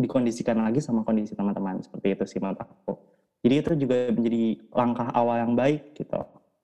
dikondisikan 0.00 0.56
lagi 0.56 0.80
sama 0.80 1.04
kondisi 1.04 1.36
teman-teman 1.36 1.84
seperti 1.84 2.16
itu 2.16 2.24
sih 2.24 2.40
menurut 2.40 2.64
aku. 2.64 2.96
Jadi 3.44 3.54
itu 3.58 3.70
juga 3.84 3.96
menjadi 4.14 4.42
langkah 4.72 5.08
awal 5.12 5.36
yang 5.44 5.52
baik 5.52 5.92
gitu. 5.98 6.20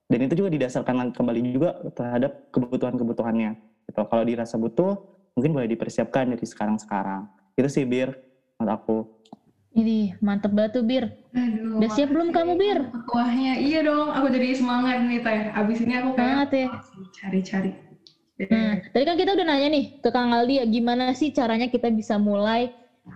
Dan 0.09 0.25
itu 0.25 0.35
juga 0.41 0.49
didasarkan 0.57 1.13
kembali 1.13 1.41
juga 1.53 1.77
terhadap 1.93 2.49
kebutuhan-kebutuhannya. 2.49 3.51
Gitu. 3.85 4.01
Kalau 4.09 4.25
dirasa 4.25 4.57
butuh, 4.57 4.97
mungkin 5.39 5.55
boleh 5.55 5.71
dipersiapkan 5.71 6.35
dari 6.35 6.43
sekarang-sekarang. 6.43 7.31
Itu 7.55 7.71
sih 7.71 7.87
Bir, 7.87 8.11
menurut 8.59 8.75
aku. 8.75 8.99
Ini 9.79 10.19
mantep 10.19 10.51
banget 10.51 10.83
tuh 10.83 10.83
Bir. 10.83 11.07
Aduh, 11.31 11.79
Udah 11.79 11.91
siap 11.95 12.11
belum 12.11 12.35
kamu 12.35 12.59
Bir? 12.59 12.79
Wahnya 13.15 13.55
iya 13.63 13.87
dong, 13.87 14.11
aku 14.11 14.35
jadi 14.35 14.59
semangat 14.59 15.07
nih 15.07 15.23
Teh. 15.23 15.55
Abis 15.55 15.79
ini 15.87 15.95
aku 15.95 16.19
kayak 16.19 16.51
ya. 16.51 16.67
cari-cari. 17.23 17.71
Nah, 18.39 18.83
tadi 18.91 19.03
kan 19.07 19.15
kita 19.19 19.35
udah 19.39 19.47
nanya 19.47 19.69
nih 19.71 19.85
ke 20.03 20.11
Kang 20.11 20.35
Aldi 20.35 20.63
ya, 20.63 20.65
gimana 20.67 21.15
sih 21.15 21.31
caranya 21.31 21.71
kita 21.71 21.91
bisa 21.91 22.19
mulai 22.19 22.71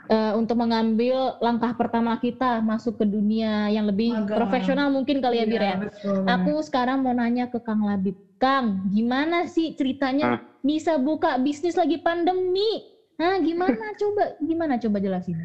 uh, 0.08 0.32
untuk 0.36 0.58
mengambil 0.58 1.36
langkah 1.38 1.72
pertama 1.76 2.16
kita 2.18 2.60
masuk 2.64 3.00
ke 3.00 3.04
dunia 3.06 3.68
yang 3.72 3.88
lebih 3.88 4.12
Magang. 4.12 4.38
profesional 4.38 4.88
mungkin 4.90 5.22
kali 5.22 5.42
ya, 5.42 5.46
Bir 5.46 5.62
ya. 5.62 5.76
Betul. 5.78 6.24
Aku 6.26 6.52
sekarang 6.64 7.04
mau 7.04 7.14
nanya 7.14 7.48
ke 7.48 7.58
Kang 7.62 7.84
Labib. 7.84 8.16
Kang, 8.42 8.82
gimana 8.90 9.46
sih 9.46 9.70
ceritanya 9.78 10.36
Hah? 10.36 10.40
bisa 10.60 10.98
buka 10.98 11.38
bisnis 11.38 11.78
lagi 11.78 12.02
pandemi? 12.02 12.82
Hah, 13.16 13.38
gimana 13.38 13.94
coba 14.00 14.34
gimana 14.42 14.74
coba 14.82 14.98
jelasin? 14.98 15.38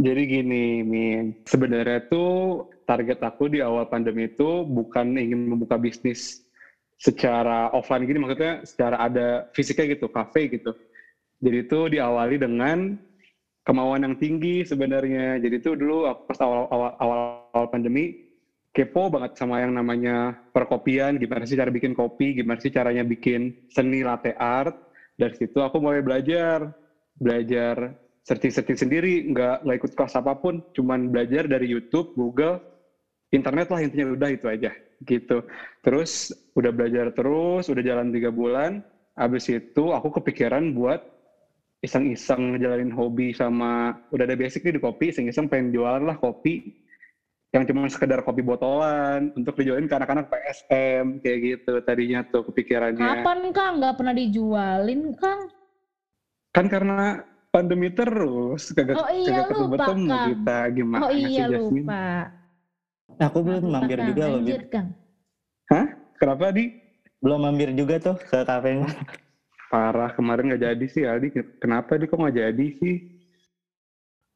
Jadi 0.00 0.22
gini, 0.24 0.80
Min. 0.80 1.36
Sebenarnya 1.44 2.00
tuh 2.08 2.64
target 2.88 3.20
aku 3.20 3.52
di 3.52 3.60
awal 3.60 3.84
pandemi 3.84 4.30
itu 4.30 4.64
bukan 4.64 5.18
ingin 5.18 5.50
membuka 5.50 5.76
bisnis 5.76 6.40
secara 6.96 7.68
offline 7.72 8.04
gini, 8.04 8.20
maksudnya 8.20 8.64
secara 8.64 8.96
ada 9.00 9.44
fisiknya 9.52 9.96
gitu, 9.96 10.08
cafe 10.08 10.48
gitu. 10.52 10.72
Jadi 11.40 11.56
itu 11.64 11.80
diawali 11.96 12.36
dengan 12.36 13.00
kemauan 13.70 14.02
yang 14.02 14.18
tinggi 14.18 14.66
sebenarnya. 14.66 15.38
Jadi 15.38 15.62
itu 15.62 15.78
dulu 15.78 16.10
pas 16.26 16.42
awal 16.42 16.66
awal 16.98 17.64
pandemi 17.70 18.18
kepo 18.74 19.06
banget 19.06 19.38
sama 19.38 19.62
yang 19.62 19.78
namanya 19.78 20.34
perkopian, 20.50 21.22
gimana 21.22 21.46
sih 21.46 21.54
cara 21.54 21.70
bikin 21.70 21.94
kopi, 21.94 22.34
gimana 22.34 22.58
sih 22.58 22.74
caranya 22.74 23.06
bikin 23.06 23.54
seni 23.70 24.02
latte 24.02 24.34
art. 24.34 24.74
Dari 25.14 25.38
situ 25.38 25.62
aku 25.62 25.78
mulai 25.78 26.02
belajar, 26.02 26.66
belajar 27.14 27.94
searching-searching 28.26 28.78
sendiri, 28.78 29.26
nggak 29.30 29.62
nggak 29.66 29.76
ikut 29.86 29.92
kelas 29.94 30.18
apa 30.18 30.34
pun, 30.38 30.62
cuman 30.74 31.10
belajar 31.10 31.46
dari 31.46 31.70
YouTube, 31.70 32.14
Google, 32.14 32.62
internet 33.30 33.70
lah 33.70 33.80
intinya 33.82 34.14
udah 34.14 34.30
itu 34.34 34.46
aja 34.50 34.70
gitu. 35.06 35.46
Terus 35.82 36.30
udah 36.54 36.70
belajar 36.74 37.10
terus, 37.14 37.66
udah 37.70 37.82
jalan 37.82 38.14
tiga 38.14 38.30
bulan, 38.30 38.82
abis 39.18 39.50
itu 39.50 39.90
aku 39.90 40.14
kepikiran 40.22 40.74
buat 40.74 41.02
iseng-iseng 41.80 42.56
ngejalanin 42.56 42.92
hobi 42.92 43.32
sama 43.32 43.96
udah 44.12 44.24
ada 44.28 44.36
basic 44.36 44.60
nih 44.64 44.76
di 44.76 44.82
kopi, 44.82 45.12
iseng-iseng 45.12 45.48
pengen 45.48 45.72
jualan 45.72 46.04
lah 46.04 46.16
kopi 46.20 46.60
yang 47.50 47.66
cuma 47.66 47.90
sekedar 47.90 48.22
kopi 48.22 48.46
botolan 48.46 49.34
untuk 49.34 49.58
dijualin 49.58 49.90
ke 49.90 49.94
anak-anak 49.98 50.30
PSM 50.30 51.18
kayak 51.18 51.38
gitu 51.42 51.72
tadinya 51.82 52.22
tuh 52.30 52.46
kepikirannya. 52.46 53.02
Kapan 53.02 53.40
Kang 53.50 53.72
nggak 53.82 53.94
pernah 53.98 54.14
dijualin 54.14 55.02
Kang? 55.18 55.40
Kan 56.54 56.66
karena 56.70 57.26
pandemi 57.50 57.90
terus 57.90 58.70
kagak 58.70 58.94
oh, 58.94 59.10
iya, 59.10 59.42
kagak 59.42 59.46
ketemu 59.50 59.74
ketemu 59.74 60.08
kita 60.30 60.58
gimana 60.70 61.02
Oh 61.02 61.10
iya 61.10 61.28
sih, 61.50 61.58
lupa. 61.58 62.06
Nah, 63.18 63.26
aku 63.26 63.38
belum 63.42 63.62
mampir 63.66 63.98
juga 64.06 64.24
loh. 64.30 64.40
Kang. 64.70 64.88
Hah? 65.74 65.86
Kenapa 66.22 66.54
di? 66.54 66.70
Belum 67.18 67.40
mampir 67.42 67.74
juga 67.74 67.98
tuh 67.98 68.16
ke 68.16 68.46
kafenya. 68.46 68.86
Parah, 69.70 70.10
kemarin 70.18 70.50
nggak 70.50 70.66
jadi 70.66 70.86
sih 70.90 71.06
Aldi. 71.06 71.30
Kenapa 71.62 71.94
di 71.94 72.10
kok 72.10 72.18
nggak 72.18 72.42
jadi 72.42 72.66
sih? 72.82 73.06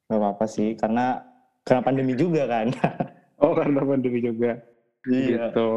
Gak 0.07 0.23
apa-apa 0.23 0.47
sih, 0.47 0.79
karena 0.79 1.27
karena 1.67 1.83
pandemi 1.83 2.15
juga 2.15 2.47
kan. 2.47 2.71
oh 3.43 3.51
karena 3.51 3.83
pandemi 3.83 4.23
juga. 4.23 4.63
Iya. 5.11 5.51
Gitu. 5.51 5.71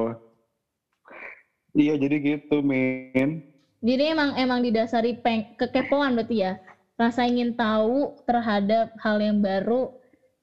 Iya 1.73 1.93
jadi 1.97 2.15
gitu 2.21 2.61
men. 2.61 3.41
Jadi 3.81 4.03
emang 4.13 4.37
emang 4.37 4.61
didasari 4.61 5.17
peng 5.17 5.57
kekepoan 5.57 6.13
berarti 6.13 6.45
ya. 6.45 6.61
Rasa 6.93 7.25
ingin 7.25 7.57
tahu 7.57 8.13
terhadap 8.29 8.93
hal 9.01 9.17
yang 9.17 9.41
baru 9.41 9.89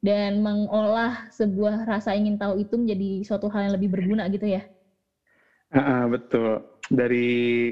dan 0.02 0.42
mengolah 0.42 1.30
sebuah 1.30 1.86
rasa 1.86 2.18
ingin 2.18 2.34
tahu 2.34 2.62
itu 2.62 2.74
menjadi 2.74 3.22
suatu 3.22 3.46
hal 3.46 3.70
yang 3.70 3.74
lebih 3.78 3.94
berguna 3.94 4.26
gitu 4.26 4.58
ya. 4.58 4.62
Uh, 5.70 6.06
betul. 6.10 6.62
Dari 6.90 7.70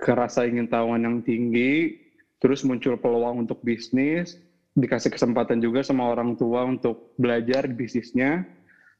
kerasa 0.00 0.48
ingin 0.48 0.66
tahuan 0.66 1.04
yang 1.04 1.20
tinggi, 1.20 2.00
terus 2.40 2.64
muncul 2.64 2.96
peluang 2.96 3.44
untuk 3.44 3.60
bisnis, 3.60 4.40
dikasih 4.72 5.12
kesempatan 5.12 5.60
juga 5.60 5.84
sama 5.84 6.08
orang 6.08 6.34
tua 6.40 6.64
untuk 6.64 7.12
belajar 7.20 7.68
bisnisnya. 7.68 8.48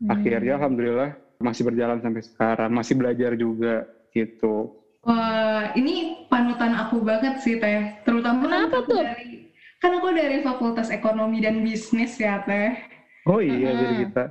Hmm. 0.00 0.12
Akhirnya 0.12 0.60
alhamdulillah 0.60 1.16
masih 1.40 1.64
berjalan 1.64 2.04
sampai 2.04 2.22
sekarang, 2.22 2.70
masih 2.70 2.94
belajar 3.00 3.32
juga 3.34 3.88
gitu. 4.12 4.76
Wah, 5.00 5.72
ini 5.72 6.28
panutan 6.28 6.76
aku 6.76 7.00
banget 7.00 7.40
sih 7.40 7.56
Teh. 7.56 8.04
Terutama 8.04 8.44
kan 8.44 8.68
Kenapa 8.68 8.84
aku 8.84 8.92
tuh? 8.92 9.00
dari 9.00 9.48
kan 9.80 9.96
aku 9.96 10.08
dari 10.12 10.36
Fakultas 10.44 10.92
Ekonomi 10.92 11.40
dan 11.40 11.64
Bisnis 11.64 12.20
ya 12.20 12.44
Teh. 12.44 12.76
Oh 13.24 13.40
iya 13.40 13.72
dari 13.72 14.04
kita. 14.04 14.24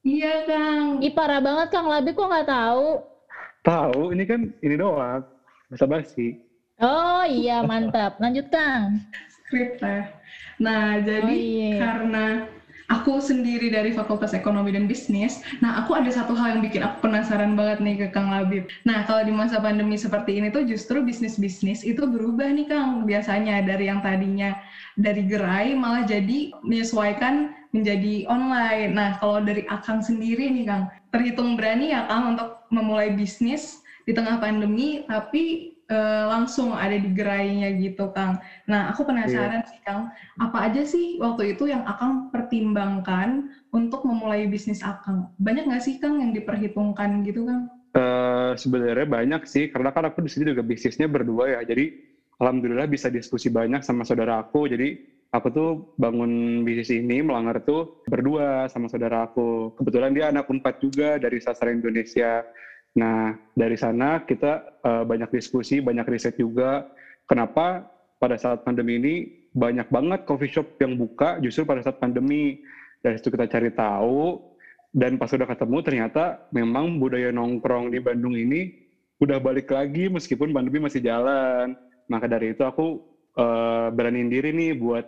Iya 0.00 0.34
Kang. 0.48 1.04
Ih 1.04 1.12
parah 1.12 1.44
banget 1.44 1.68
Kang 1.68 1.92
Labi 1.92 2.16
kok 2.16 2.24
nggak 2.32 2.48
tahu. 2.48 3.04
Tahu 3.60 4.00
ini 4.16 4.24
kan 4.24 4.40
ini 4.64 4.74
doang. 4.80 5.35
Basa 5.66 5.86
basi. 5.86 6.38
Oh 6.78 7.24
iya 7.26 7.64
mantap. 7.66 8.20
Lanjut 8.22 8.46
Kang. 8.52 9.02
Skrip 9.26 9.80
Teh. 9.82 10.04
Nah, 10.62 11.00
jadi 11.02 11.26
Oh, 11.26 11.32
iya. 11.32 11.76
karena 11.80 12.24
aku 12.86 13.18
sendiri 13.18 13.66
dari 13.68 13.90
Fakultas 13.90 14.30
Ekonomi 14.30 14.70
dan 14.70 14.86
Bisnis, 14.86 15.42
nah 15.58 15.82
aku 15.82 15.98
ada 15.98 16.06
satu 16.06 16.38
hal 16.38 16.56
yang 16.56 16.62
bikin 16.62 16.86
aku 16.86 17.10
penasaran 17.10 17.58
banget 17.58 17.82
nih 17.82 17.96
ke 17.98 18.06
Kang 18.14 18.30
Labib. 18.30 18.70
Nah, 18.86 19.02
kalau 19.10 19.26
di 19.26 19.34
masa 19.34 19.58
pandemi 19.58 19.98
seperti 19.98 20.38
ini 20.38 20.54
tuh 20.54 20.62
justru 20.64 21.02
bisnis-bisnis 21.02 21.82
itu 21.82 22.06
berubah 22.06 22.46
nih 22.46 22.70
Kang. 22.70 23.02
Biasanya 23.02 23.66
dari 23.66 23.90
yang 23.90 24.00
tadinya 24.06 24.54
dari 24.94 25.26
gerai 25.26 25.74
malah 25.74 26.06
jadi 26.06 26.54
menyesuaikan 26.62 27.52
menjadi 27.74 28.24
online. 28.30 28.94
Nah, 28.94 29.18
kalau 29.18 29.42
dari 29.42 29.66
Akang 29.66 29.98
sendiri 30.00 30.46
nih 30.52 30.64
Kang, 30.70 30.88
terhitung 31.10 31.58
berani 31.58 31.90
ya 31.90 32.06
Kang 32.06 32.38
untuk 32.38 32.64
memulai 32.70 33.12
bisnis 33.12 33.82
di 34.06 34.12
tengah 34.14 34.38
pandemi, 34.38 35.02
tapi 35.04 35.74
eh, 35.90 36.24
langsung 36.30 36.72
ada 36.72 36.94
di 36.94 37.10
gerainya 37.10 37.74
gitu 37.76 38.14
Kang. 38.14 38.38
Nah, 38.70 38.94
aku 38.94 39.02
penasaran 39.02 39.66
sih 39.66 39.82
Kang, 39.82 40.14
apa 40.38 40.70
aja 40.70 40.86
sih 40.86 41.18
waktu 41.18 41.58
itu 41.58 41.66
yang 41.66 41.82
Akang 41.82 42.30
pertimbangkan 42.30 43.50
untuk 43.74 44.06
memulai 44.06 44.46
bisnis 44.46 44.80
Akang? 44.86 45.34
Banyak 45.42 45.66
nggak 45.66 45.82
sih 45.82 45.98
Kang 45.98 46.22
yang 46.22 46.30
diperhitungkan 46.30 47.26
gitu 47.26 47.50
Kang? 47.50 47.66
Eh, 47.96 48.52
sebenarnya 48.60 49.08
banyak 49.08 49.42
sih 49.48 49.72
karena 49.72 49.88
kan 49.88 50.04
aku 50.12 50.20
di 50.20 50.28
sini 50.28 50.52
juga 50.52 50.60
bisnisnya 50.60 51.08
berdua 51.08 51.48
ya 51.48 51.60
jadi 51.64 51.96
alhamdulillah 52.36 52.84
bisa 52.92 53.08
diskusi 53.08 53.48
banyak 53.48 53.80
sama 53.80 54.04
saudara 54.04 54.44
aku 54.44 54.68
jadi 54.68 55.00
aku 55.32 55.48
tuh 55.48 55.70
bangun 55.96 56.60
bisnis 56.60 56.92
ini 56.92 57.24
melanggar 57.24 57.64
tuh 57.64 58.04
berdua 58.04 58.68
sama 58.68 58.92
saudara 58.92 59.24
aku 59.24 59.72
kebetulan 59.80 60.12
dia 60.12 60.28
anak 60.28 60.44
unpad 60.44 60.76
juga 60.76 61.16
dari 61.16 61.40
sastra 61.40 61.72
Indonesia 61.72 62.44
nah 62.96 63.36
dari 63.52 63.76
sana 63.76 64.24
kita 64.24 64.80
eh, 64.80 65.04
banyak 65.04 65.28
diskusi 65.36 65.84
banyak 65.84 66.08
riset 66.08 66.40
juga 66.40 66.88
kenapa 67.28 67.84
pada 68.16 68.40
saat 68.40 68.64
pandemi 68.64 68.96
ini 68.96 69.14
banyak 69.52 69.92
banget 69.92 70.24
coffee 70.24 70.52
shop 70.52 70.80
yang 70.80 70.96
buka 70.96 71.36
justru 71.44 71.68
pada 71.68 71.84
saat 71.84 72.00
pandemi 72.00 72.64
dari 73.04 73.20
situ 73.20 73.28
kita 73.28 73.44
cari 73.46 73.68
tahu 73.72 74.40
dan 74.96 75.20
pas 75.20 75.28
udah 75.28 75.44
ketemu 75.44 75.78
ternyata 75.84 76.24
memang 76.56 76.96
budaya 76.96 77.28
nongkrong 77.28 77.92
di 77.92 78.00
Bandung 78.00 78.32
ini 78.32 78.86
udah 79.20 79.40
balik 79.40 79.72
lagi 79.72 80.08
meskipun 80.08 80.52
pandemi 80.52 80.80
masih 80.80 81.04
jalan. 81.04 81.76
Maka 82.06 82.24
dari 82.30 82.56
itu 82.56 82.62
aku 82.64 83.04
eh, 83.36 83.88
beraniin 83.92 84.32
diri 84.32 84.56
nih 84.56 84.72
buat 84.80 85.04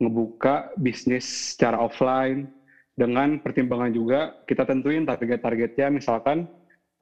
ngebuka 0.00 0.76
bisnis 0.80 1.24
secara 1.52 1.80
offline 1.80 2.48
dengan 2.96 3.40
pertimbangan 3.40 3.92
juga 3.92 4.20
kita 4.48 4.64
tentuin 4.68 5.04
target-targetnya 5.04 5.88
misalkan 5.92 6.48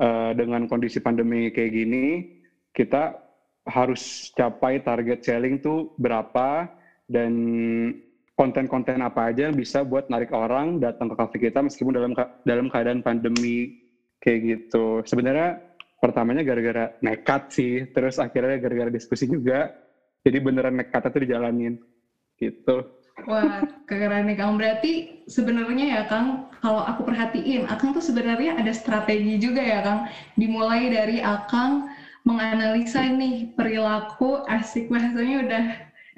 eh, 0.00 0.32
dengan 0.34 0.66
kondisi 0.70 0.98
pandemi 0.98 1.50
kayak 1.54 1.72
gini 1.72 2.04
kita 2.74 3.18
harus 3.64 4.28
capai 4.36 4.84
target 4.84 5.24
selling 5.24 5.62
tuh 5.62 5.96
berapa 5.96 6.68
dan 7.08 7.32
konten-konten 8.34 8.98
apa 9.00 9.30
aja 9.30 9.48
yang 9.48 9.56
bisa 9.56 9.86
buat 9.86 10.10
narik 10.10 10.34
orang 10.34 10.82
datang 10.82 11.06
ke 11.12 11.16
kafe 11.16 11.36
kita 11.38 11.62
meskipun 11.62 11.94
dalam 11.94 12.12
dalam 12.42 12.66
keadaan 12.66 13.00
pandemi 13.00 13.78
kayak 14.18 14.38
gitu. 14.42 15.00
Sebenarnya 15.06 15.62
pertamanya 16.02 16.42
gara-gara 16.42 16.92
nekat 17.00 17.42
sih, 17.54 17.88
terus 17.94 18.18
akhirnya 18.18 18.58
gara-gara 18.58 18.90
diskusi 18.90 19.30
juga. 19.30 19.72
Jadi 20.24 20.40
beneran 20.40 20.80
nekatnya 20.80 21.12
tuh 21.12 21.22
dijalanin 21.22 21.74
gitu. 22.40 23.03
Wah, 23.22 23.62
keren 23.86 24.26
nih 24.26 24.34
Kang. 24.34 24.58
Berarti 24.58 25.22
sebenarnya 25.30 25.86
ya 25.86 26.02
Kang, 26.10 26.50
kalau 26.58 26.82
aku 26.82 27.06
perhatiin, 27.06 27.70
Akang 27.70 27.94
tuh 27.94 28.02
sebenarnya 28.02 28.58
ada 28.58 28.74
strategi 28.74 29.38
juga 29.38 29.62
ya 29.62 29.80
Kang. 29.86 30.10
Dimulai 30.34 30.90
dari 30.90 31.22
Akang 31.22 31.86
menganalisa 32.26 33.06
nih 33.06 33.54
perilaku 33.54 34.42
asik 34.50 34.90
bahasanya 34.90 35.36
udah 35.46 35.64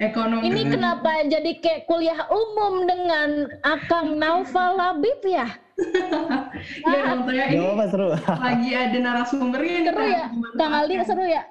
ekonomi. 0.01 0.49
Ini 0.49 0.61
kenapa 0.73 1.21
jadi 1.29 1.51
kayak 1.61 1.85
kuliah 1.85 2.25
umum 2.33 2.89
dengan 2.89 3.45
Akang 3.61 4.17
Naufal 4.17 4.75
Labib 4.75 5.21
ya? 5.21 5.47
Ya 6.81 7.13
dong. 7.13 7.29
Gak 7.29 7.53
ini 7.53 7.61
apa-apa 7.61 7.85
seru. 7.93 8.07
lagi 8.17 8.69
ada 8.73 8.97
narasumbernya 8.97 9.77
nih 9.77 9.83
Seru 9.93 10.05
ya? 10.09 10.25
Kang 10.57 10.73
Aldi 10.73 10.95
seru 11.05 11.25
ya? 11.29 11.43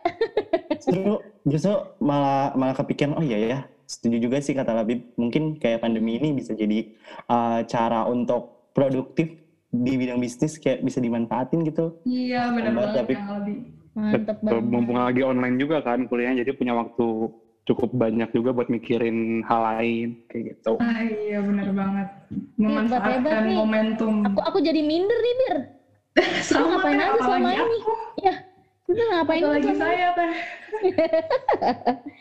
seru. 0.83 1.15
Justru 1.47 1.75
malah 2.03 2.51
malah 2.59 2.75
kepikiran 2.75 3.15
oh 3.15 3.23
iya 3.23 3.39
ya. 3.39 3.59
Setuju 3.87 4.17
juga 4.19 4.43
sih 4.43 4.53
kata 4.53 4.75
Labib. 4.75 5.15
Mungkin 5.15 5.57
kayak 5.57 5.81
pandemi 5.81 6.19
ini 6.19 6.35
bisa 6.35 6.53
jadi 6.53 6.91
uh, 7.27 7.63
cara 7.65 8.05
untuk 8.05 8.71
produktif 8.75 9.31
di 9.71 9.93
bidang 9.95 10.19
bisnis 10.19 10.59
kayak 10.59 10.83
bisa 10.83 10.99
dimanfaatin 10.99 11.63
gitu. 11.63 11.95
Iya, 12.03 12.51
benar 12.51 12.73
banget 12.75 12.95
tapi- 12.99 13.17
banget. 13.17 14.61
Mumpung 14.61 15.01
lagi 15.01 15.25
online 15.25 15.57
juga 15.57 15.81
kan 15.81 16.05
kuliahnya, 16.05 16.45
jadi 16.45 16.53
punya 16.53 16.77
waktu 16.77 17.33
cukup 17.65 17.91
banyak 17.97 18.31
juga 18.31 18.53
buat 18.53 18.69
mikirin 18.69 19.41
hal 19.43 19.61
lain 19.75 20.09
kayak 20.29 20.55
gitu. 20.55 20.77
Ah 20.79 21.01
iya, 21.01 21.41
benar 21.41 21.73
banget. 21.73 22.09
hebat 22.29 22.55
Memanfaatkan 22.61 23.43
nih. 23.43 23.57
momentum. 23.57 24.15
Aku 24.29 24.39
aku 24.45 24.59
jadi 24.61 24.81
minder 24.85 25.17
nih, 25.17 25.35
Bir. 25.41 25.57
Sama 26.47 26.77
ngapain 26.77 26.97
Teh, 26.97 27.07
aja 27.09 27.21
selama 27.21 27.49
ini? 27.51 27.59
aku. 27.59 27.93
Ya, 28.21 28.35
itu 28.87 29.03
ngapain 29.03 29.43
Apalagi 29.43 29.67
ini? 29.67 29.79
saya, 29.81 30.09
Teh. 30.13 30.33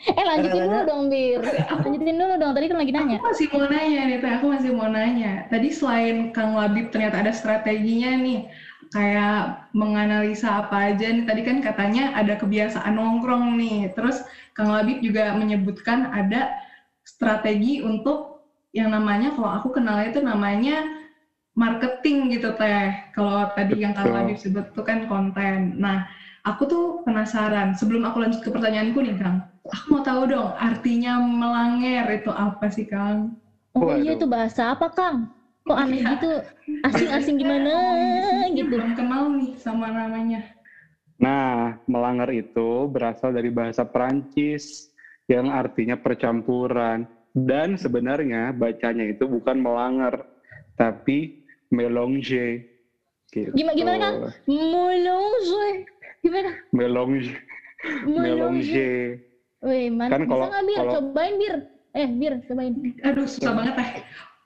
Eh 0.06 0.24
lanjutin 0.24 0.62
dulu 0.68 0.80
dong, 0.86 1.02
Bir. 1.08 1.40
Lanjutin 1.82 2.16
dulu 2.16 2.34
dong, 2.38 2.52
tadi 2.54 2.66
kan 2.70 2.78
lagi 2.78 2.92
nanya. 2.92 3.18
Aku 3.20 3.28
masih 3.32 3.46
mau 3.52 3.64
nanya 3.68 4.00
nih, 4.06 4.16
Teh. 4.22 4.32
Aku 4.36 4.46
masih 4.52 4.70
mau 4.72 4.88
nanya. 4.88 5.32
Tadi 5.48 5.68
selain 5.72 6.16
Kang 6.30 6.52
Labib 6.56 6.92
ternyata 6.92 7.20
ada 7.24 7.32
strateginya 7.32 8.12
nih. 8.20 8.40
Kayak 8.94 9.66
menganalisa 9.74 10.62
apa 10.62 10.94
aja 10.94 11.10
nih. 11.10 11.26
Tadi 11.26 11.42
kan 11.42 11.56
katanya 11.58 12.14
ada 12.14 12.38
kebiasaan 12.38 12.92
nongkrong 12.94 13.58
nih. 13.58 13.92
Terus 13.96 14.22
Kang 14.54 14.70
Labib 14.70 15.02
juga 15.02 15.34
menyebutkan 15.34 16.12
ada 16.14 16.54
strategi 17.02 17.82
untuk 17.82 18.46
yang 18.76 18.92
namanya, 18.92 19.32
kalau 19.32 19.48
aku 19.56 19.72
kenalnya 19.72 20.12
itu 20.12 20.20
namanya 20.20 20.84
marketing 21.56 22.28
gitu, 22.36 22.52
Teh. 22.54 22.92
Kalau 23.16 23.48
tadi 23.56 23.80
yang 23.80 23.96
Kang. 23.96 24.12
Labib 24.12 24.36
sebut 24.36 24.70
itu 24.70 24.82
kan 24.84 25.08
konten. 25.08 25.80
Nah, 25.80 26.04
aku 26.46 26.62
tuh 26.64 26.84
penasaran. 27.02 27.74
Sebelum 27.74 28.06
aku 28.06 28.22
lanjut 28.22 28.40
ke 28.40 28.48
pertanyaanku 28.48 29.02
nih, 29.02 29.18
Kang. 29.18 29.42
Aku 29.66 29.98
mau 29.98 30.02
tahu 30.02 30.30
dong, 30.30 30.54
artinya 30.54 31.18
melanger 31.18 32.06
itu 32.14 32.30
apa 32.30 32.70
sih, 32.70 32.86
Kang? 32.86 33.34
Oh 33.74 33.90
Waduh. 33.90 33.98
iya 33.98 34.14
itu 34.14 34.24
bahasa 34.24 34.72
apa, 34.72 34.86
Kang? 34.88 35.26
Kok 35.66 35.74
aneh 35.74 35.98
Iya. 35.98 36.14
gitu? 36.14 36.30
Asing-asing 36.86 37.36
gimana 37.36 37.74
gitu. 38.54 38.70
Belum 38.70 38.94
kenal 38.94 39.34
nih 39.34 39.58
sama 39.58 39.90
namanya. 39.90 40.46
Nah, 41.18 41.74
melanggar 41.90 42.30
itu 42.30 42.86
berasal 42.86 43.34
dari 43.34 43.50
bahasa 43.50 43.82
Perancis 43.82 44.86
yang 45.26 45.50
artinya 45.50 45.98
percampuran. 45.98 47.02
Dan 47.36 47.76
sebenarnya 47.76 48.54
bacanya 48.54 49.04
itu 49.12 49.28
bukan 49.28 49.60
melanggar, 49.60 50.24
tapi 50.72 51.36
melange. 51.68 52.64
Gitu. 53.28 53.52
Gimana- 53.52 53.76
gimana, 53.76 53.98
Kang? 53.98 54.16
Melange. 54.46 55.84
Gimana? 56.26 56.50
Melange. 56.74 57.30
Melange. 58.02 58.90
Wih, 59.62 59.86
mana 59.88 60.10
Kan 60.10 60.20
bisa 60.22 60.30
kalau- 60.32 60.48
nggak 60.50 60.64
Bir? 60.64 60.76
kalau- 60.76 60.94
Cobain 60.98 61.34
Bir. 61.36 61.54
Eh, 61.94 62.08
Bir, 62.12 62.32
cobain. 62.44 62.72
Aduh, 63.00 63.24
susah 63.24 63.52
banget 63.54 63.74
teh. 63.74 63.90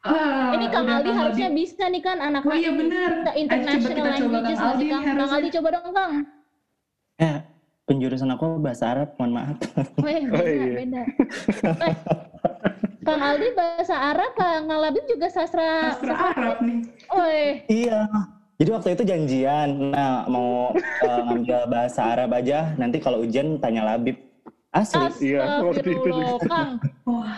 Ah, 0.01 0.57
Ini 0.57 0.67
Kang 0.71 0.89
Aldi 0.89 1.11
harusnya 1.11 1.49
Aldi. 1.49 1.59
bisa 1.59 1.85
nih 1.87 2.01
kan 2.01 2.17
anak 2.19 2.41
Oh 2.43 2.53
iya 2.55 2.73
benar. 2.73 3.11
kita 3.21 3.31
Ayo 3.31 3.37
coba 3.37 3.37
international 3.37 3.91
kita 3.91 4.11
coba 4.15 4.33
languages 4.33 4.57
Kang 4.57 4.69
Aldi 4.71 4.85
Kang. 4.87 5.03
Kang 5.03 5.05
harusnya. 5.11 5.37
Aldi 5.37 5.49
coba 5.51 5.69
dong, 5.71 5.93
Kang. 5.93 6.13
Eh, 7.19 7.37
penjurusan 7.85 8.31
aku 8.31 8.47
bahasa 8.59 8.85
Arab, 8.89 9.09
mohon 9.17 9.33
maaf. 9.35 9.57
Wih, 9.99 10.21
Oh, 10.27 10.37
beda, 10.39 10.53
iya. 10.57 10.75
beda. 10.79 11.03
Eh, 11.83 11.95
Kang 13.03 13.21
Aldi 13.21 13.49
bahasa 13.53 13.95
Arab, 13.99 14.31
Kang 14.33 14.65
Labib 14.67 15.05
juga 15.05 15.27
sastra. 15.29 15.93
Sastra 15.93 16.15
Arab 16.31 16.57
nih. 16.63 16.81
Oi. 17.11 17.43
Iya. 17.67 18.01
Jadi 18.61 18.71
waktu 18.71 18.89
itu 18.93 19.03
janjian, 19.09 19.69
nah 19.89 20.29
mau 20.29 20.77
uh, 20.77 21.21
ngambil 21.25 21.65
bahasa 21.65 22.13
Arab 22.13 22.37
aja, 22.37 22.77
nanti 22.77 23.01
kalau 23.01 23.25
ujian 23.25 23.57
tanya 23.57 23.89
Labib. 23.89 24.21
Asli. 24.71 25.33
Iya, 25.35 25.65
waktu 25.67 25.83
itu. 25.83 26.11
Kang. 26.47 26.79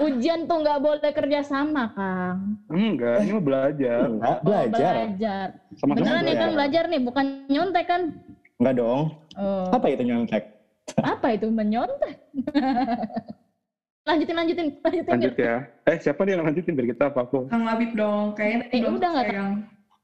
Ujian 0.03 0.45
tuh 0.45 0.61
nggak 0.61 0.83
boleh 0.83 1.13
kerja 1.15 1.41
sama, 1.41 1.89
Kang. 1.95 2.61
Enggak, 2.69 3.23
ini 3.23 3.31
mau 3.33 3.41
belajar. 3.41 4.05
Enggak, 4.05 4.37
Oh, 4.37 4.45
belajar. 4.45 4.93
belajar. 4.93 5.47
Sama 5.79 5.93
Beneran 5.97 6.11
ya 6.13 6.21
belajar. 6.21 6.37
kan 6.37 6.51
belajar 6.53 6.83
nih, 6.91 7.01
bukan 7.01 7.25
nyontek 7.49 7.87
kan? 7.87 8.03
Enggak 8.59 8.75
dong. 8.77 9.01
Oh. 9.39 9.65
Apa 9.71 9.87
itu 9.89 10.03
nyontek? 10.05 10.43
Apa 10.99 11.27
itu 11.33 11.47
menyontek? 11.49 12.17
lanjutin, 14.11 14.35
lanjutin, 14.35 14.67
lanjutin. 14.83 15.13
Lanjut 15.15 15.35
ya. 15.39 15.55
Eh, 15.87 15.97
siapa 16.03 16.21
nih 16.27 16.35
yang 16.35 16.45
lanjutin 16.45 16.73
biar 16.75 16.87
kita 16.91 17.05
apa 17.09 17.21
aku? 17.23 17.47
Kang 17.47 17.63
Labib 17.63 17.95
dong. 17.95 18.35
Kayaknya 18.35 18.59
tadi 18.67 18.77
Eh, 18.77 18.91
udah 18.91 19.09
nggak, 19.09 19.27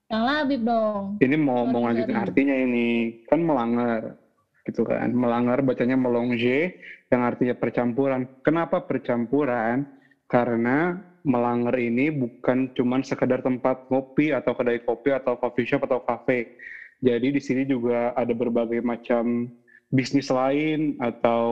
Kang. 0.08 0.24
Labib 0.24 0.64
dong. 0.64 1.20
Ini 1.20 1.36
mau 1.36 1.68
mau 1.68 1.84
lanjutin 1.84 2.16
artinya 2.16 2.56
ini. 2.56 3.20
Kan 3.28 3.44
melanggar. 3.44 4.16
Gitu 4.64 4.80
kan. 4.84 5.12
Melanggar 5.12 5.60
bacanya 5.60 6.00
melonge 6.00 6.80
yang 7.12 7.22
artinya 7.24 7.52
percampuran. 7.52 8.24
Kenapa 8.40 8.80
percampuran? 8.84 9.84
Karena 10.28 10.96
melanggar 11.24 11.76
ini 11.76 12.08
bukan 12.08 12.72
cuman 12.72 13.04
sekedar 13.04 13.44
tempat 13.44 13.88
kopi 13.88 14.32
atau 14.32 14.56
kedai 14.56 14.80
kopi 14.84 15.12
atau 15.12 15.36
coffee 15.36 15.68
shop 15.68 15.84
atau 15.84 16.00
cafe. 16.04 16.56
Jadi 17.04 17.36
di 17.36 17.40
sini 17.40 17.62
juga 17.68 18.12
ada 18.16 18.32
berbagai 18.32 18.80
macam 18.80 19.48
bisnis 19.92 20.28
lain 20.28 20.96
atau 21.00 21.48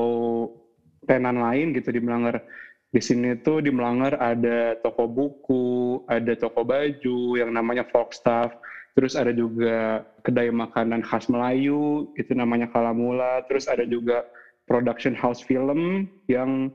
tenan 1.05 1.41
lain 1.41 1.77
gitu 1.77 1.93
di 1.93 2.01
Melanggar. 2.01 2.41
Di 2.97 3.05
sini 3.05 3.37
tuh 3.45 3.61
di 3.61 3.69
Melanggar 3.69 4.17
ada 4.17 4.73
toko 4.81 5.05
buku, 5.05 6.01
ada 6.09 6.33
toko 6.33 6.65
baju 6.65 7.37
yang 7.37 7.53
namanya 7.53 7.85
Folkstaff, 7.93 8.57
terus 8.97 9.13
ada 9.13 9.37
juga 9.37 10.01
kedai 10.25 10.49
makanan 10.49 11.05
khas 11.05 11.29
Melayu, 11.29 12.09
itu 12.17 12.33
namanya 12.33 12.73
Kalamula, 12.73 13.45
terus 13.53 13.69
ada 13.69 13.85
juga 13.85 14.25
production 14.65 15.13
house 15.13 15.45
film 15.45 16.09
yang 16.25 16.73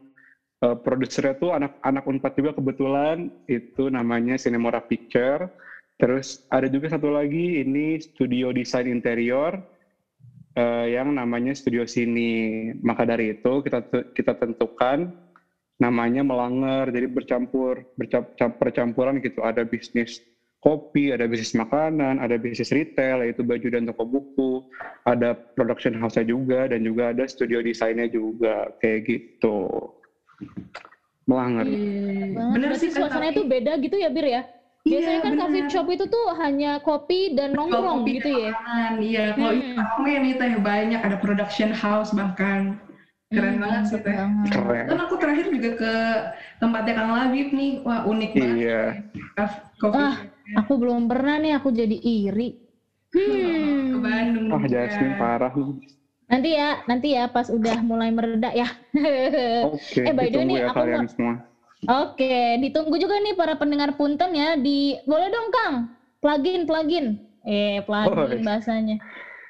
eh, 0.62 0.78
produsernya 0.86 1.42
tuh 1.42 1.58
anak-anak 1.58 2.06
Unpad 2.06 2.34
juga 2.38 2.52
kebetulan, 2.54 3.34
itu 3.50 3.90
namanya 3.90 4.38
Cinemora 4.38 4.78
Picture. 4.78 5.50
Terus 5.98 6.46
ada 6.54 6.70
juga 6.70 6.94
satu 6.94 7.10
lagi, 7.10 7.66
ini 7.66 7.98
studio 7.98 8.54
desain 8.54 8.86
interior, 8.86 9.58
eh, 10.54 10.94
yang 10.94 11.18
namanya 11.18 11.58
Studio 11.58 11.90
Sini. 11.90 12.70
Maka 12.86 13.10
dari 13.10 13.34
itu 13.34 13.66
kita 13.66 13.90
kita 14.14 14.38
tentukan 14.38 15.31
namanya 15.82 16.22
melanggar, 16.22 16.94
jadi 16.94 17.10
bercampur, 17.10 17.82
bercam- 17.98 18.30
cam- 18.38 18.54
percampuran 18.54 19.18
gitu. 19.18 19.42
Ada 19.42 19.66
bisnis 19.66 20.22
kopi, 20.62 21.10
ada 21.10 21.26
bisnis 21.26 21.58
makanan, 21.58 22.22
ada 22.22 22.38
bisnis 22.38 22.70
retail, 22.70 23.26
yaitu 23.26 23.42
baju 23.42 23.66
dan 23.66 23.90
toko 23.90 24.06
buku, 24.06 24.62
ada 25.10 25.34
production 25.58 25.98
house-nya 25.98 26.22
juga, 26.22 26.70
dan 26.70 26.86
juga 26.86 27.10
ada 27.10 27.26
studio 27.26 27.66
desainnya 27.66 28.06
juga, 28.06 28.70
kayak 28.78 29.10
gitu. 29.10 29.66
Melanggar. 31.26 31.66
Iya. 31.66 32.30
Banget. 32.30 32.54
Bener 32.54 32.70
Berarti 32.70 32.82
sih 32.86 32.90
suasana 32.94 33.26
itu 33.34 33.42
beda 33.42 33.72
gitu 33.82 33.98
ya, 33.98 34.10
Bir 34.14 34.28
ya? 34.30 34.46
Iya, 34.82 34.98
Biasanya 34.98 35.20
kan 35.22 35.34
bener. 35.34 35.42
coffee 35.46 35.66
shop 35.70 35.88
itu 35.94 36.06
tuh 36.10 36.26
hanya 36.42 36.72
kopi 36.82 37.38
dan 37.38 37.54
nongkrong 37.54 38.02
kopi 38.06 38.18
gitu 38.18 38.30
dan 38.30 38.42
ya. 38.42 38.50
makanan, 38.54 38.92
Iya, 38.98 39.24
kalau 39.38 39.52
ini 39.54 39.68
Hmm. 39.78 40.38
teh 40.38 40.54
banyak 40.58 41.02
ada 41.02 41.18
production 41.22 41.70
house 41.74 42.14
bahkan. 42.14 42.78
Keren 43.32 43.56
Hmm, 43.56 43.64
banget 43.64 43.84
sih 43.88 44.00
teh. 44.04 44.16
banget. 44.16 44.50
Keren. 44.52 44.86
Kan 44.92 45.00
aku 45.08 45.16
terakhir 45.22 45.46
juga 45.56 45.70
ke 45.80 45.94
tempatnya 46.60 46.94
Kang 47.00 47.12
Labib 47.16 47.48
nih. 47.56 47.72
Wah, 47.88 48.00
unik 48.04 48.32
banget. 48.36 48.58
Iya. 48.60 48.82
Coffee 49.80 49.96
Wah, 49.96 50.16
shop-nya. 50.20 50.56
Aku 50.60 50.74
belum 50.78 51.02
pernah 51.08 51.36
nih, 51.40 51.52
aku 51.58 51.70
jadi 51.72 51.98
iri. 51.98 52.50
ke 53.12 53.20
Hmm. 53.20 54.00
Bandung. 54.04 54.46
Wah, 54.52 54.64
juga. 54.64 54.76
Jasmine 54.88 55.16
parah. 55.20 55.52
Nanti 56.32 56.50
ya, 56.56 56.80
nanti 56.88 57.08
ya 57.12 57.28
pas 57.28 57.48
udah 57.52 57.78
mulai 57.84 58.08
mereda 58.12 58.52
ya. 58.56 58.68
Oke, 59.68 60.02
Eh, 60.08 60.14
by 60.16 60.28
the 60.32 60.40
way 60.40 60.46
nih, 60.48 60.56
ya 60.64 60.68
aku 60.72 60.80
kalian 60.80 61.04
semua. 61.12 61.34
Oke, 61.92 62.36
ditunggu 62.62 62.96
juga 63.02 63.16
nih 63.20 63.34
para 63.36 63.58
pendengar 63.58 63.98
punten 64.00 64.32
ya 64.38 64.54
di 64.56 64.96
boleh 65.04 65.28
dong 65.34 65.48
Kang, 65.52 65.76
plugin 66.24 66.64
plugin. 66.64 67.06
Eh, 67.44 67.82
plugin 67.84 68.16
Boleh. 68.16 68.40
bahasanya. 68.46 68.96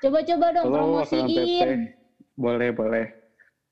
Coba-coba 0.01 0.45
dong 0.55 0.67
Halo, 0.71 1.03
promosiin. 1.05 1.79
Boleh, 2.39 2.69
boleh. 2.73 3.05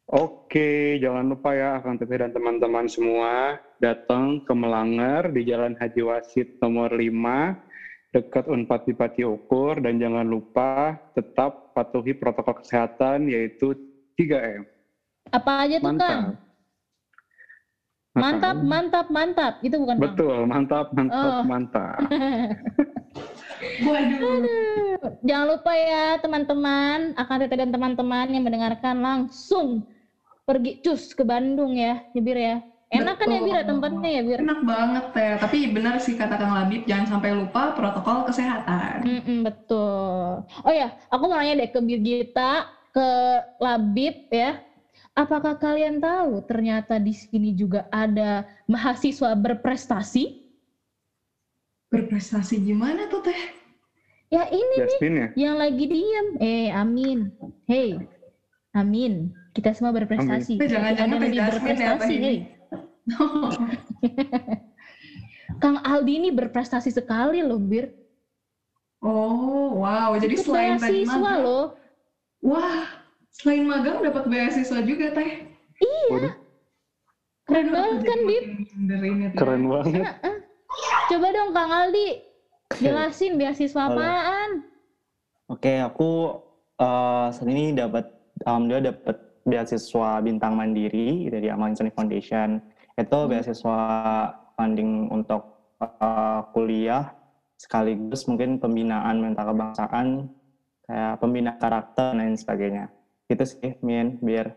Oke, 0.10 0.98
jangan 0.98 1.22
lupa 1.30 1.54
ya 1.54 1.78
Akang 1.78 2.02
Teteh 2.02 2.17
dan 2.17 2.34
teman-teman 2.34 2.89
semua 2.89 3.62
datang 3.78 4.41
ke 4.41 4.50
Melanggar 4.58 5.30
di 5.30 5.45
Jalan 5.45 5.78
Haji 5.78 6.02
Wasit 6.02 6.58
nomor 6.65 6.89
5 6.89 8.17
dekat 8.17 8.50
Unpad 8.50 8.89
di 8.89 8.98
Pati 8.98 9.22
Ukur 9.22 9.78
dan 9.78 10.02
jangan 10.02 10.26
lupa 10.26 10.98
tetap 11.13 11.78
patuhi 11.78 12.17
protokol 12.17 12.58
kesehatan 12.58 13.30
yaitu 13.30 13.78
3M. 14.17 14.65
Apa 15.30 15.69
aja 15.69 15.78
tuh 15.78 15.93
Kang? 15.93 16.41
Mantap. 18.10 18.17
Mantap, 18.17 18.58
mantap, 18.65 19.08
mantap. 19.13 19.54
Itu 19.62 19.78
bukan 19.78 19.93
Kang? 19.93 20.06
Betul, 20.10 20.38
mantap, 20.50 20.89
mantap, 20.89 21.34
Oh. 21.38 21.45
mantap. 21.45 22.02
Jangan 25.22 25.45
lupa 25.54 25.72
ya 25.78 26.17
teman-teman, 26.17 27.13
akan 27.13 27.36
Tete 27.45 27.62
dan 27.62 27.69
teman-teman 27.69 28.26
yang 28.34 28.41
mendengarkan 28.41 29.06
langsung 29.06 29.86
pergi 30.50 30.82
cus 30.82 31.14
ke 31.14 31.22
Bandung 31.22 31.78
ya, 31.78 32.02
ya 32.10 32.22
Bir 32.26 32.34
ya. 32.42 32.56
Enak 32.90 33.22
kan 33.22 33.30
ya 33.30 33.38
Bir 33.46 33.54
ya 33.54 33.62
Betul. 33.62 33.70
tempatnya 33.70 34.10
ya 34.10 34.22
Bir? 34.26 34.40
Enak 34.42 34.60
banget 34.66 35.06
teh. 35.14 35.34
Tapi 35.38 35.58
benar 35.70 36.02
sih 36.02 36.18
kata 36.18 36.42
Kang 36.42 36.58
Labib, 36.58 36.90
jangan 36.90 37.06
sampai 37.06 37.38
lupa 37.38 37.78
protokol 37.78 38.26
kesehatan. 38.26 39.06
Mm-mm, 39.06 39.46
betul. 39.46 40.42
Oh 40.66 40.74
ya, 40.74 40.98
aku 41.14 41.24
mau 41.30 41.38
nanya 41.38 41.62
deh 41.62 41.70
ke 41.70 41.78
Birgita, 41.86 42.66
ke 42.90 43.10
Labib 43.62 44.26
ya. 44.34 44.58
Apakah 45.14 45.62
kalian 45.62 46.02
tahu 46.02 46.42
ternyata 46.50 46.98
di 46.98 47.14
sini 47.14 47.54
juga 47.54 47.86
ada 47.94 48.50
mahasiswa 48.66 49.38
berprestasi? 49.38 50.50
Berprestasi 51.94 52.58
gimana 52.66 53.06
tuh 53.06 53.22
teh? 53.22 53.42
Ya 54.34 54.50
ini 54.50 54.76
Jasmine 54.82 55.18
ya? 55.18 55.28
yang 55.38 55.56
lagi 55.62 55.86
diem. 55.86 56.28
Eh, 56.42 56.70
amin. 56.74 57.34
Hey, 57.70 58.02
amin. 58.74 59.34
Kita 59.50 59.74
semua 59.74 59.92
berprestasi. 59.92 60.62
Eh, 60.62 60.70
jangan-jangan 60.70 61.18
lebih 61.20 61.42
ya, 61.42 61.50
berprestasi, 61.50 62.14
ini. 62.14 62.24
hey. 62.24 62.38
Kang 65.62 65.82
Aldi 65.82 66.14
ini 66.22 66.30
berprestasi 66.30 66.94
sekali 66.94 67.42
loh, 67.42 67.58
Bir. 67.58 67.90
oh, 69.02 69.82
wow. 69.82 70.14
Jadi 70.16 70.38
Ikut 70.38 70.46
selain 70.46 70.78
beasiswa 70.78 71.18
magang, 71.18 71.42
loh. 71.42 71.66
wah, 72.40 72.86
selain 73.34 73.66
magang 73.66 74.06
dapat 74.06 74.24
beasiswa 74.30 74.80
juga 74.86 75.06
teh. 75.12 75.30
Waduh, 76.10 76.34
Keren 77.48 77.66
Waduh, 77.66 77.74
banget 77.74 78.00
kan, 78.06 78.20
Bib? 78.24 78.44
Teh. 78.46 79.32
keren 79.34 79.64
banget. 79.66 80.06
Coba 81.10 81.28
dong 81.34 81.50
Kang 81.50 81.72
Aldi, 81.74 82.08
jelasin 82.78 83.34
beasiswa 83.36 83.90
Halo. 83.90 83.98
apaan? 83.98 84.50
Oke, 85.50 85.82
aku 85.82 86.38
eh 86.78 87.28
saat 87.34 87.50
ini 87.50 87.74
dapat 87.74 88.06
alhamdulillah 88.46 88.94
dapat 88.94 89.18
beasiswa 89.50 90.22
bintang 90.22 90.54
mandiri 90.56 91.28
dari 91.28 91.50
Amal 91.50 91.74
Islamic 91.74 91.98
Foundation. 91.98 92.62
Itu 92.94 93.26
Hmm. 93.26 93.30
beasiswa 93.34 93.80
funding 94.54 95.10
untuk 95.10 95.58
eh, 95.80 96.42
kuliah 96.52 97.16
sekaligus 97.60 98.28
mungkin 98.28 98.60
pembinaan 98.60 99.20
mental 99.20 99.52
kebangsaan 99.52 100.32
kayak 100.88 101.16
pembina 101.20 101.56
karakter 101.60 102.16
dan 102.16 102.20
lain 102.20 102.36
sebagainya. 102.40 102.86
Itu 103.30 103.44
sih, 103.46 103.78
Min, 103.84 104.20
biar 104.24 104.56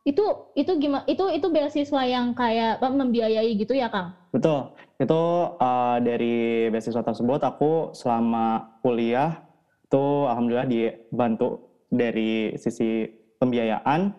Itu 0.00 0.48
itu 0.56 0.80
gimana? 0.80 1.04
Itu 1.04 1.28
itu 1.28 1.44
beasiswa 1.52 2.02
yang 2.08 2.32
kayak 2.32 2.80
apa, 2.80 2.88
membiayai 2.88 3.52
gitu 3.52 3.76
ya, 3.76 3.92
Kang? 3.92 4.16
Betul, 4.32 4.72
itu 4.96 5.22
uh, 5.60 6.00
dari 6.00 6.72
beasiswa 6.72 7.04
tersebut 7.04 7.44
aku 7.44 7.92
selama 7.92 8.80
kuliah 8.80 9.44
itu 9.84 10.04
alhamdulillah 10.24 10.70
dibantu 10.70 11.68
dari 11.92 12.56
sisi 12.56 13.04
pembiayaan, 13.40 14.12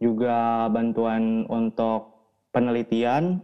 juga 0.00 0.66
bantuan 0.72 1.44
untuk 1.46 2.08
penelitian 2.50 3.38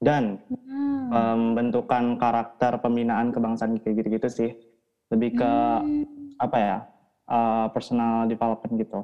dan 0.00 0.40
Hmm. 0.50 1.06
pembentukan 1.06 2.18
karakter 2.18 2.82
pembinaan 2.82 3.30
kebangsaan 3.30 3.78
kayak 3.78 4.02
gitu-gitu 4.02 4.28
sih. 4.28 4.50
Lebih 5.12 5.38
ke 5.38 5.52
Hmm. 5.78 6.34
apa 6.40 6.58
ya? 6.58 6.78
uh, 7.26 7.66
personal 7.74 8.30
development 8.30 8.74
gitu. 8.78 9.02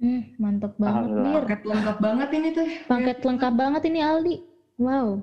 Hmm, 0.00 0.24
mantep 0.40 0.72
banget. 0.80 1.08
Bir. 1.20 1.44
Paket 1.44 1.60
lengkap 1.68 1.96
banget 2.00 2.28
ini 2.32 2.48
teh. 2.56 2.68
Paket 2.88 3.18
lengkap 3.20 3.52
banget 3.52 3.82
ini 3.84 4.00
Aldi. 4.00 4.36
Wow. 4.80 5.20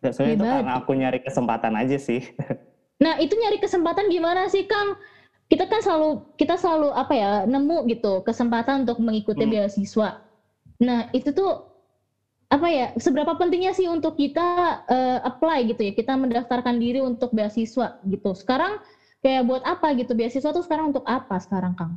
Ya, 0.00 0.08
Sebenarnya 0.08 0.36
itu 0.40 0.46
karena 0.48 0.72
aku 0.80 0.90
nyari 0.96 1.20
kesempatan 1.20 1.72
aja 1.76 1.96
sih. 2.00 2.20
Nah, 3.02 3.18
itu 3.18 3.34
nyari 3.34 3.58
kesempatan 3.58 4.06
gimana 4.08 4.46
sih, 4.46 4.62
Kang? 4.62 4.94
Kita 5.52 5.68
kan 5.68 5.84
selalu 5.84 6.24
kita 6.40 6.56
selalu 6.56 6.88
apa 6.96 7.12
ya, 7.12 7.32
nemu 7.44 7.84
gitu 7.92 8.24
kesempatan 8.24 8.88
untuk 8.88 8.96
mengikuti 9.04 9.44
Hmm. 9.44 9.52
beasiswa. 9.52 10.24
Nah, 10.80 11.12
itu 11.12 11.28
tuh 11.36 11.68
apa 12.52 12.68
ya 12.68 12.86
seberapa 13.00 13.32
pentingnya 13.36 13.72
sih 13.72 13.88
untuk 13.88 14.16
kita 14.16 14.84
uh, 14.84 15.18
apply 15.24 15.72
gitu 15.72 15.88
ya 15.88 15.92
kita 15.96 16.12
mendaftarkan 16.20 16.76
diri 16.76 17.00
untuk 17.00 17.32
beasiswa 17.32 17.96
gitu 18.04 18.36
sekarang 18.36 18.76
kayak 19.24 19.48
buat 19.48 19.64
apa 19.64 19.96
gitu 19.96 20.12
beasiswa 20.12 20.52
tuh 20.52 20.60
sekarang 20.60 20.92
untuk 20.92 21.00
apa 21.08 21.40
sekarang 21.40 21.72
Kang? 21.72 21.96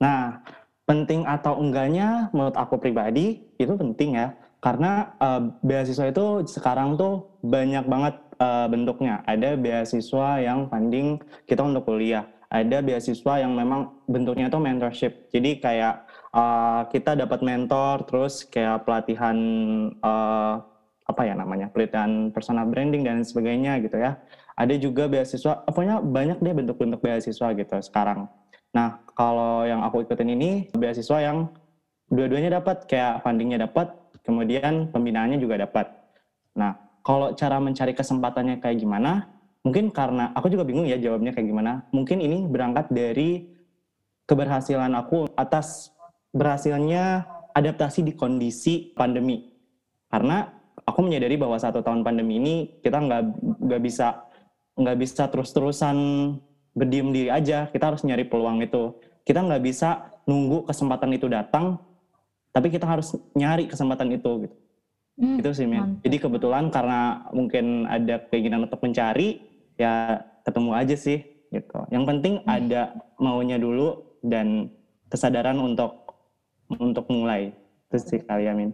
Nah 0.00 0.40
penting 0.88 1.28
atau 1.28 1.60
enggaknya 1.60 2.32
menurut 2.32 2.56
aku 2.56 2.80
pribadi 2.80 3.44
itu 3.60 3.72
penting 3.76 4.16
ya 4.16 4.32
karena 4.64 5.12
uh, 5.20 5.52
beasiswa 5.60 6.08
itu 6.08 6.48
sekarang 6.48 6.96
tuh 6.96 7.28
banyak 7.44 7.84
banget 7.84 8.16
uh, 8.38 8.66
bentuknya. 8.70 9.20
Ada 9.26 9.58
beasiswa 9.58 10.40
yang 10.40 10.70
funding 10.70 11.20
kita 11.44 11.62
untuk 11.62 11.86
kuliah. 11.86 12.26
Ada 12.48 12.80
beasiswa 12.80 13.44
yang 13.44 13.52
memang 13.52 14.00
bentuknya 14.08 14.48
itu 14.48 14.56
mentorship. 14.56 15.28
Jadi 15.28 15.60
kayak 15.60 16.08
uh, 16.32 16.88
kita 16.88 17.12
dapat 17.12 17.44
mentor 17.44 18.08
terus 18.08 18.48
kayak 18.48 18.88
pelatihan 18.88 19.36
uh, 20.00 20.64
apa 21.08 21.24
ya 21.24 21.32
namanya 21.32 21.72
pelatihan 21.72 22.28
personal 22.32 22.68
branding 22.68 23.04
dan 23.04 23.20
sebagainya 23.20 23.84
gitu 23.84 24.00
ya. 24.00 24.16
Ada 24.56 24.80
juga 24.80 25.12
beasiswa 25.12 25.60
pokoknya 25.68 26.00
banyak 26.00 26.40
deh 26.40 26.54
bentuk-bentuk 26.56 27.04
beasiswa 27.04 27.52
gitu 27.52 27.76
sekarang. 27.84 28.32
Nah 28.72 29.04
kalau 29.12 29.68
yang 29.68 29.84
aku 29.84 30.08
ikutin 30.08 30.32
ini 30.32 30.72
beasiswa 30.72 31.20
yang 31.20 31.52
dua-duanya 32.08 32.64
dapat. 32.64 32.88
Kayak 32.88 33.20
fundingnya 33.20 33.68
dapat 33.68 33.92
kemudian 34.24 34.88
pembinaannya 34.88 35.36
juga 35.36 35.60
dapat. 35.60 35.92
Nah 36.56 36.87
kalau 37.08 37.32
cara 37.32 37.56
mencari 37.56 37.96
kesempatannya 37.96 38.60
kayak 38.60 38.84
gimana 38.84 39.32
mungkin 39.64 39.88
karena 39.88 40.28
aku 40.36 40.52
juga 40.52 40.68
bingung 40.68 40.84
ya 40.84 41.00
jawabnya 41.00 41.32
kayak 41.32 41.48
gimana 41.48 41.88
mungkin 41.88 42.20
ini 42.20 42.44
berangkat 42.44 42.92
dari 42.92 43.48
keberhasilan 44.28 44.92
aku 44.92 45.32
atas 45.32 45.96
berhasilnya 46.36 47.24
adaptasi 47.56 48.04
di 48.04 48.12
kondisi 48.12 48.92
pandemi. 48.92 49.48
Karena 50.12 50.44
aku 50.84 51.00
menyadari 51.00 51.40
bahwa 51.40 51.56
satu 51.56 51.80
tahun 51.80 52.04
pandemi 52.04 52.36
ini 52.38 52.54
kita 52.84 53.00
nggak 53.00 53.22
nggak 53.64 53.82
bisa 53.82 54.06
nggak 54.78 54.96
bisa 55.00 55.22
terus-terusan 55.32 55.96
berdiam 56.76 57.10
diri 57.10 57.32
aja. 57.32 57.66
Kita 57.72 57.90
harus 57.90 58.04
nyari 58.04 58.28
peluang 58.28 58.60
itu. 58.60 58.94
Kita 59.24 59.40
nggak 59.44 59.62
bisa 59.64 60.12
nunggu 60.28 60.68
kesempatan 60.68 61.10
itu 61.16 61.26
datang, 61.28 61.80
tapi 62.52 62.68
kita 62.68 62.84
harus 62.84 63.16
nyari 63.32 63.68
kesempatan 63.68 64.12
itu 64.12 64.48
gitu. 64.48 64.56
Hmm, 65.18 65.42
itu 65.42 65.50
sih, 65.50 65.66
Min. 65.66 65.98
Jadi 66.06 66.16
kebetulan 66.22 66.70
karena 66.70 67.26
mungkin 67.34 67.90
ada 67.90 68.22
keinginan 68.30 68.70
untuk 68.70 68.78
mencari, 68.80 69.42
ya 69.74 70.22
ketemu 70.46 70.70
aja 70.78 70.96
sih 70.96 71.18
gitu. 71.50 71.78
Yang 71.90 72.04
penting 72.06 72.34
hmm. 72.42 72.48
ada 72.48 72.82
maunya 73.18 73.58
dulu 73.58 74.18
dan 74.22 74.70
kesadaran 75.08 75.58
untuk 75.58 76.08
untuk 76.68 77.08
mulai 77.08 77.50
itu 77.88 77.96
sih 77.96 78.20
kali 78.20 78.44
Amin. 78.48 78.70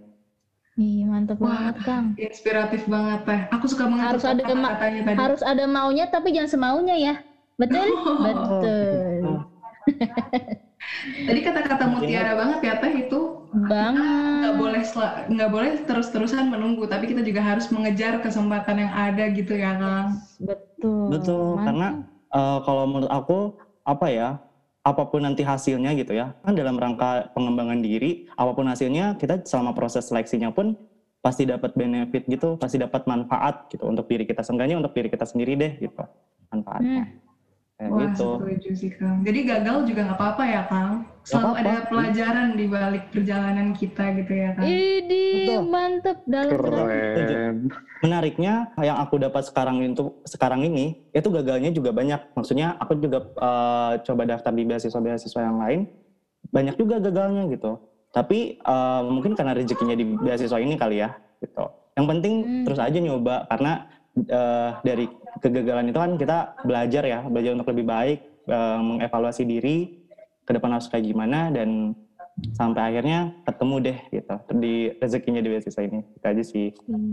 Iya 0.75 1.07
mantep 1.07 1.39
Wah, 1.39 1.71
banget 1.71 1.77
Kang. 1.87 2.07
Inspiratif 2.19 2.83
banget 2.91 3.21
teh. 3.23 3.41
Aku 3.55 3.71
suka 3.71 3.87
banget 3.87 4.11
harus 4.11 4.25
ada 4.27 4.43
kata 4.43 4.71
tadi. 4.75 5.15
harus 5.15 5.43
ada 5.47 5.65
maunya 5.71 6.11
tapi 6.11 6.35
jangan 6.35 6.51
semaunya 6.51 6.97
ya. 6.99 7.15
Betul? 7.55 7.87
Oh. 8.05 8.19
Betul. 8.27 9.39
Tadi 11.29 11.41
kata-kata 11.41 11.85
mutiara 11.89 12.35
banget 12.35 12.59
ya 12.67 12.75
teh 12.83 12.93
itu. 13.07 13.44
Banget. 13.55 14.43
Nggak 14.43 14.57
boleh 14.59 14.83
nggak 15.31 15.51
boleh 15.51 15.71
terus-terusan 15.87 16.51
menunggu, 16.51 16.91
tapi 16.91 17.07
kita 17.07 17.23
juga 17.23 17.41
harus 17.41 17.71
mengejar 17.71 18.19
kesempatan 18.19 18.83
yang 18.83 18.93
ada 18.93 19.25
gitu 19.31 19.55
ya 19.55 19.79
Kang. 19.79 20.09
Betul. 20.43 21.15
Betul. 21.15 21.47
Mantap. 21.55 21.65
Karena 21.65 21.89
uh, 22.35 22.59
kalau 22.67 22.85
menurut 22.91 23.11
aku 23.11 23.39
apa 23.87 24.07
ya 24.11 24.29
apa 24.85 25.03
pun 25.09 25.25
nanti 25.25 25.41
hasilnya 25.41 25.97
gitu 25.97 26.13
ya 26.13 26.37
kan 26.45 26.53
dalam 26.53 26.77
rangka 26.77 27.33
pengembangan 27.33 27.81
diri 27.81 28.29
apa 28.37 28.53
pun 28.53 28.69
hasilnya 28.69 29.17
kita 29.17 29.41
selama 29.49 29.73
proses 29.73 30.05
seleksinya 30.13 30.53
pun 30.53 30.77
pasti 31.25 31.49
dapat 31.49 31.73
benefit 31.73 32.29
gitu 32.29 32.61
pasti 32.61 32.77
dapat 32.77 33.09
manfaat 33.09 33.65
gitu 33.73 33.89
untuk 33.89 34.05
diri 34.05 34.29
kita 34.29 34.45
seenggaknya 34.45 34.77
untuk 34.77 34.93
diri 34.93 35.09
kita 35.09 35.25
sendiri 35.25 35.57
deh 35.57 35.73
gitu 35.81 36.05
manfaatnya 36.53 37.09
hmm. 37.09 37.34
Kayak 37.75 37.91
Wah, 37.91 38.01
gitu. 38.07 38.29
setuju 38.39 38.71
sih 38.79 38.91
Kang. 38.95 39.27
Jadi 39.27 39.39
gagal 39.51 39.77
juga 39.91 40.01
nggak 40.07 40.19
apa-apa 40.23 40.45
ya 40.47 40.63
Kang. 40.71 40.93
Selalu 41.27 41.43
apa 41.43 41.51
-apa. 41.51 41.59
ada 41.59 41.75
pelajaran 41.91 42.49
di 42.55 42.65
balik 42.71 43.05
perjalanan 43.11 43.69
kita 43.75 44.05
gitu 44.15 44.33
ya 44.33 44.51
Kang. 44.55 44.63
Idi, 44.63 45.27
mantep 45.59 46.19
dalam 46.31 46.55
Keren. 46.55 47.55
Menariknya 47.99 48.71
yang 48.79 49.03
aku 49.03 49.19
dapat 49.19 49.43
sekarang 49.51 49.83
itu 49.83 50.07
sekarang 50.23 50.63
ini 50.63 51.03
itu 51.11 51.27
gagalnya 51.35 51.75
juga 51.75 51.91
banyak. 51.91 52.39
Maksudnya 52.39 52.79
aku 52.79 52.95
juga 53.03 53.27
uh, 53.43 53.99
coba 54.07 54.23
daftar 54.23 54.55
di 54.55 54.63
beasiswa-beasiswa 54.63 55.41
yang 55.43 55.59
lain 55.59 55.81
banyak 56.55 56.79
juga 56.79 57.03
gagalnya 57.03 57.51
gitu. 57.51 57.83
Tapi 58.15 58.63
uh, 58.63 59.03
mungkin 59.11 59.35
karena 59.35 59.51
rezekinya 59.51 59.99
di 59.99 60.07
beasiswa 60.15 60.63
ini 60.63 60.79
kali 60.79 61.03
ya 61.03 61.11
gitu. 61.43 61.67
Yang 61.99 62.07
penting 62.07 62.35
hmm. 62.39 62.65
terus 62.71 62.79
aja 62.79 62.99
nyoba 63.03 63.51
karena 63.51 63.73
uh, 64.31 64.71
dari 64.87 65.11
kegagalan 65.43 65.91
itu 65.91 65.99
kan 65.99 66.13
kita 66.19 66.39
belajar 66.63 67.03
ya, 67.03 67.21
belajar 67.27 67.51
untuk 67.57 67.71
lebih 67.75 67.87
baik, 67.87 68.19
uh, 68.51 68.81
mengevaluasi 68.81 69.43
diri 69.49 70.05
ke 70.45 70.51
depan 70.53 70.77
harus 70.77 70.91
kayak 70.93 71.09
gimana 71.09 71.49
dan 71.49 71.97
sampai 72.59 72.91
akhirnya 72.91 73.31
ketemu 73.47 73.77
deh 73.81 73.99
gitu 74.11 74.37
di 74.59 74.75
rezekinya 74.99 75.41
di 75.41 75.49
beasiswa 75.55 75.83
ini 75.87 76.03
itu 76.03 76.27
aja 76.27 76.43
sih 76.43 76.67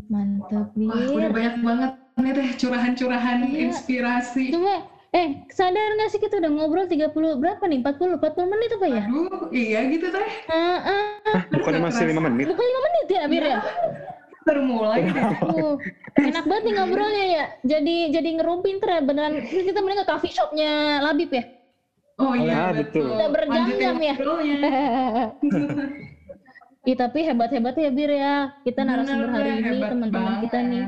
mantap 0.10 0.74
Wah, 0.74 1.14
udah 1.14 1.30
banyak 1.30 1.56
banget 1.62 1.92
nih 2.18 2.32
teh 2.34 2.50
curahan-curahan 2.58 3.38
iya. 3.46 3.70
inspirasi 3.70 4.50
Cuma 4.50 4.90
Eh, 5.12 5.44
sadar 5.52 6.00
gak 6.00 6.16
sih 6.16 6.24
kita 6.24 6.40
udah 6.40 6.48
ngobrol 6.48 6.88
30 6.88 7.12
berapa 7.12 7.60
nih? 7.68 7.84
40 7.84 8.16
40 8.16 8.48
menit 8.48 8.70
apa 8.80 8.88
ya? 8.88 9.04
Aduh, 9.12 9.52
iya 9.52 9.80
gitu 9.92 10.08
teh. 10.08 10.30
Uh, 10.48 10.56
uh. 10.56 11.36
Ah, 11.36 11.44
bukannya 11.52 11.84
masih 11.84 12.16
5 12.16 12.32
menit? 12.32 12.48
Bukan 12.48 12.64
5 12.64 12.80
menit 12.88 13.06
ya, 13.12 13.20
Amir 13.28 13.44
ya? 13.44 13.60
Baru 14.42 14.62
mulai 14.66 15.06
uh, 15.06 15.78
enak 16.18 16.46
banget 16.50 16.64
nih 16.66 16.74
ngobrolnya 16.74 17.26
ya 17.30 17.46
jadi 17.62 17.96
jadi 18.10 18.30
ngerumpi 18.42 18.82
ter 18.82 19.06
beneran 19.06 19.46
kita 19.46 19.80
mending 19.80 20.02
ke 20.02 20.08
coffee 20.10 20.34
shopnya 20.34 20.98
Labib 21.06 21.30
ya 21.30 21.44
oh 22.18 22.34
iya 22.34 22.74
betul, 22.74 23.06
betul. 23.06 23.16
udah 23.18 23.30
berjam-jam 23.30 23.98
ya 24.02 24.16
Ih, 26.82 26.98
tapi 26.98 27.22
hebat-hebat 27.22 27.78
ya 27.78 27.94
Bir 27.94 28.10
ya. 28.10 28.58
Kita 28.66 28.82
narasumber 28.82 29.30
hari 29.30 29.62
ini 29.62 29.86
teman-teman 29.86 30.42
kita 30.42 30.66
nih. 30.66 30.86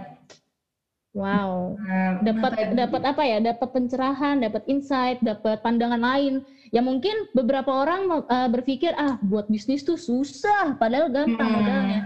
Wow. 1.13 1.77
Dapat 2.25 2.73
dapat 2.73 3.01
apa 3.05 3.21
ya? 3.21 3.37
Dapat 3.37 3.69
pencerahan, 3.69 4.41
dapat 4.41 4.65
insight, 4.65 5.21
dapat 5.21 5.61
pandangan 5.61 6.01
lain. 6.01 6.41
Ya 6.73 6.81
mungkin 6.81 7.29
beberapa 7.37 7.69
orang 7.69 8.25
uh, 8.25 8.49
berpikir 8.49 8.97
ah 8.97 9.21
buat 9.21 9.45
bisnis 9.53 9.85
tuh 9.85 9.93
susah, 9.93 10.81
padahal 10.81 11.13
gampang 11.13 11.45
hmm. 11.45 11.57
modalnya 11.61 12.01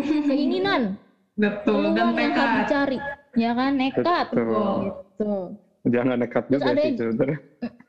keinginan. 0.00 0.96
Betul. 1.36 1.92
Dan 1.92 2.16
nekat 2.16 2.48
dicari. 2.64 2.98
Ya 3.36 3.50
kan? 3.52 3.76
Nekat. 3.76 4.26
Betul. 4.32 4.72
gitu. 4.88 5.32
Jangan 5.82 6.16
nekat 6.22 6.44
juga 6.46 6.70
ada... 6.70 6.82
sih 6.82 6.94
sebenarnya. 6.94 7.38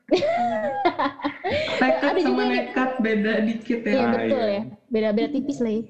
Nekat 1.80 2.10
ada 2.12 2.20
sama 2.20 2.28
juga 2.28 2.44
nekat 2.50 2.90
beda 3.00 3.32
dikit 3.46 3.80
ya, 3.86 3.92
ya 3.94 4.06
betul 4.12 4.44
ya. 4.44 4.62
Beda-beda 4.90 5.28
tipis 5.32 5.58
lah 5.62 5.72
ya. 5.72 5.82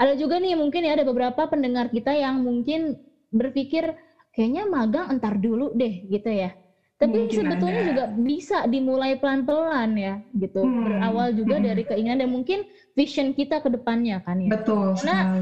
ada 0.00 0.12
juga 0.16 0.40
nih 0.40 0.56
mungkin 0.56 0.80
ya 0.84 0.92
ada 0.96 1.04
beberapa 1.04 1.44
pendengar 1.48 1.92
kita 1.92 2.12
yang 2.16 2.40
mungkin 2.40 2.96
berpikir 3.32 3.96
kayaknya 4.32 4.64
magang 4.64 5.12
entar 5.12 5.36
dulu 5.36 5.76
deh 5.76 6.08
gitu 6.08 6.30
ya 6.32 6.56
tapi 7.00 7.16
Mungkin 7.16 7.48
sebetulnya 7.48 7.80
ada. 7.80 7.88
juga 7.88 8.04
bisa 8.12 8.68
dimulai 8.68 9.16
pelan-pelan 9.16 9.96
ya, 9.96 10.20
gitu. 10.36 10.60
Hmm. 10.60 10.84
Berawal 10.84 11.32
juga 11.32 11.56
hmm. 11.56 11.64
dari 11.64 11.82
keinginan 11.88 12.20
dan 12.20 12.28
mungkin 12.28 12.68
vision 12.92 13.32
kita 13.32 13.64
ke 13.64 13.72
depannya 13.72 14.20
kan 14.20 14.36
ya. 14.36 14.52
Betul. 14.52 14.92
Karena 15.00 15.40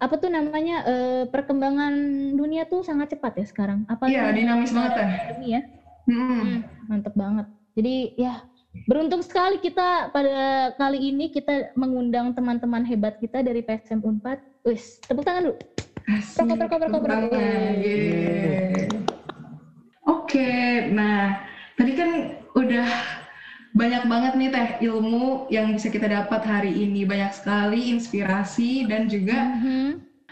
apa 0.00 0.14
tuh 0.16 0.32
namanya 0.32 0.80
uh, 0.88 1.22
perkembangan 1.28 1.92
dunia 2.40 2.64
tuh 2.64 2.80
sangat 2.80 3.12
cepat 3.12 3.36
ya 3.36 3.44
sekarang. 3.44 3.84
Apa 3.84 4.08
Iya, 4.08 4.32
dinamis 4.32 4.72
banget 4.72 4.96
ya. 4.96 5.08
ya. 5.44 5.60
Hmm. 6.08 6.24
hmm. 6.40 6.58
Mantep 6.88 7.12
banget. 7.12 7.46
Jadi 7.76 7.94
ya 8.16 8.40
beruntung 8.88 9.20
sekali 9.20 9.60
kita 9.60 10.08
pada 10.08 10.72
kali 10.80 11.12
ini 11.12 11.28
kita 11.28 11.76
mengundang 11.76 12.32
teman-teman 12.32 12.80
hebat 12.88 13.20
kita 13.20 13.44
dari 13.44 13.60
PSM 13.60 14.00
Unpad. 14.00 14.40
Wis, 14.64 15.04
tepuk 15.04 15.28
tangan 15.28 15.52
dulu. 15.52 15.56
Rokok, 16.08 16.56
rokok, 16.64 16.78
rokok, 16.80 17.02
rokok. 17.12 19.03
Oke, 20.04 20.92
nah 20.92 21.40
tadi 21.80 21.96
kan 21.96 22.36
udah 22.52 22.88
banyak 23.74 24.04
banget 24.06 24.32
nih 24.38 24.50
teh 24.54 24.68
ilmu 24.86 25.50
yang 25.50 25.74
bisa 25.74 25.90
kita 25.90 26.06
dapat 26.06 26.46
hari 26.46 26.70
ini 26.70 27.02
banyak 27.02 27.34
sekali 27.34 27.90
inspirasi 27.90 28.86
dan 28.86 29.10
juga 29.10 29.50
mm-hmm. 29.50 29.88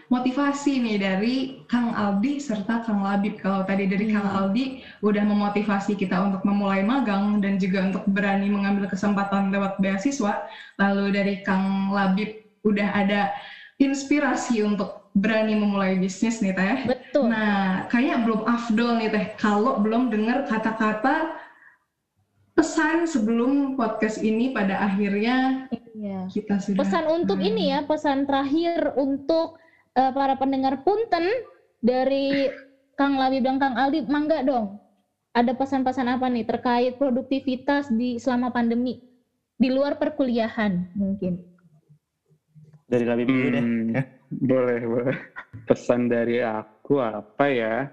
motivasi 0.07 0.79
nih 0.79 0.97
dari 1.03 1.35
Kang 1.67 1.91
Aldi 1.91 2.39
serta 2.39 2.87
Kang 2.87 3.03
Labib 3.03 3.43
kalau 3.43 3.67
tadi 3.67 3.91
dari 3.91 4.07
mm. 4.07 4.13
Kang 4.15 4.29
Aldi 4.31 4.65
udah 5.03 5.25
memotivasi 5.27 5.99
kita 5.99 6.23
untuk 6.23 6.47
memulai 6.47 6.87
magang 6.87 7.43
dan 7.43 7.59
juga 7.59 7.83
untuk 7.91 8.07
berani 8.15 8.47
mengambil 8.47 8.87
kesempatan 8.87 9.51
lewat 9.51 9.83
beasiswa 9.83 10.47
lalu 10.79 11.11
dari 11.11 11.35
Kang 11.43 11.91
Labib 11.91 12.31
udah 12.63 12.89
ada 12.95 13.35
inspirasi 13.83 14.63
untuk 14.63 15.02
berani 15.13 15.55
memulai 15.57 16.01
bisnis 16.01 16.41
nih 16.41 16.57
teh. 16.57 16.77
Betul. 16.97 17.29
Nah, 17.29 17.85
kayak 17.93 18.25
belum 18.25 18.43
afdol 18.49 18.97
nih 18.97 19.09
teh 19.13 19.27
kalau 19.37 19.79
belum 19.81 20.09
dengar 20.09 20.49
kata-kata 20.49 21.37
pesan 22.53 23.09
sebelum 23.09 23.77
podcast 23.77 24.21
ini 24.21 24.53
pada 24.53 24.77
akhirnya 24.85 25.69
Iya. 25.93 26.29
kita 26.29 26.61
sudah 26.61 26.81
Pesan 26.85 27.05
untuk 27.09 27.41
Hmm. 27.41 27.49
ini 27.49 27.73
ya, 27.73 27.81
pesan 27.85 28.25
terakhir 28.25 28.93
untuk 28.97 29.57
eh, 29.93 30.09
para 30.09 30.33
pendengar 30.41 30.81
punten 30.81 31.29
dari 31.77 32.49
Kang 32.97 33.21
Labib 33.21 33.45
dan 33.45 33.61
Kang 33.61 33.77
Aldi, 33.77 34.09
mangga 34.09 34.41
dong. 34.41 34.81
Ada 35.37 35.53
pesan-pesan 35.53 36.09
apa 36.09 36.33
nih 36.33 36.49
terkait 36.49 36.97
produktivitas 36.97 37.93
di 37.93 38.17
selama 38.17 38.49
pandemi 38.49 38.97
di 39.57 39.69
luar 39.69 40.01
perkuliahan 40.01 40.89
mungkin? 40.97 41.41
Dari 42.89 43.05
Labib 43.05 43.29
dulu 43.29 43.49
deh. 43.53 43.65
Boleh, 44.41 44.81
boleh. 44.89 45.19
Pesan 45.69 46.09
dari 46.09 46.41
aku 46.41 47.03
apa 47.03 47.45
ya? 47.53 47.85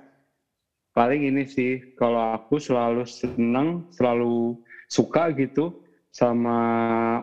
Paling 0.95 1.27
ini 1.27 1.43
sih, 1.43 1.79
kalau 1.99 2.35
aku 2.39 2.59
selalu 2.59 3.03
senang, 3.03 3.83
selalu 3.91 4.55
suka 4.87 5.31
gitu 5.35 5.83
sama 6.09 6.57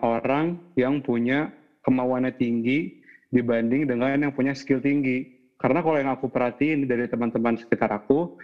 orang 0.04 0.60
yang 0.78 1.02
punya 1.02 1.50
kemauannya 1.82 2.30
tinggi 2.36 2.94
dibanding 3.32 3.88
dengan 3.88 4.28
yang 4.28 4.32
punya 4.32 4.52
skill 4.52 4.78
tinggi. 4.78 5.24
Karena 5.56 5.80
kalau 5.80 5.96
yang 5.96 6.12
aku 6.12 6.28
perhatiin 6.28 6.84
dari 6.84 7.08
teman-teman 7.08 7.56
sekitar 7.56 7.88
aku, 7.88 8.36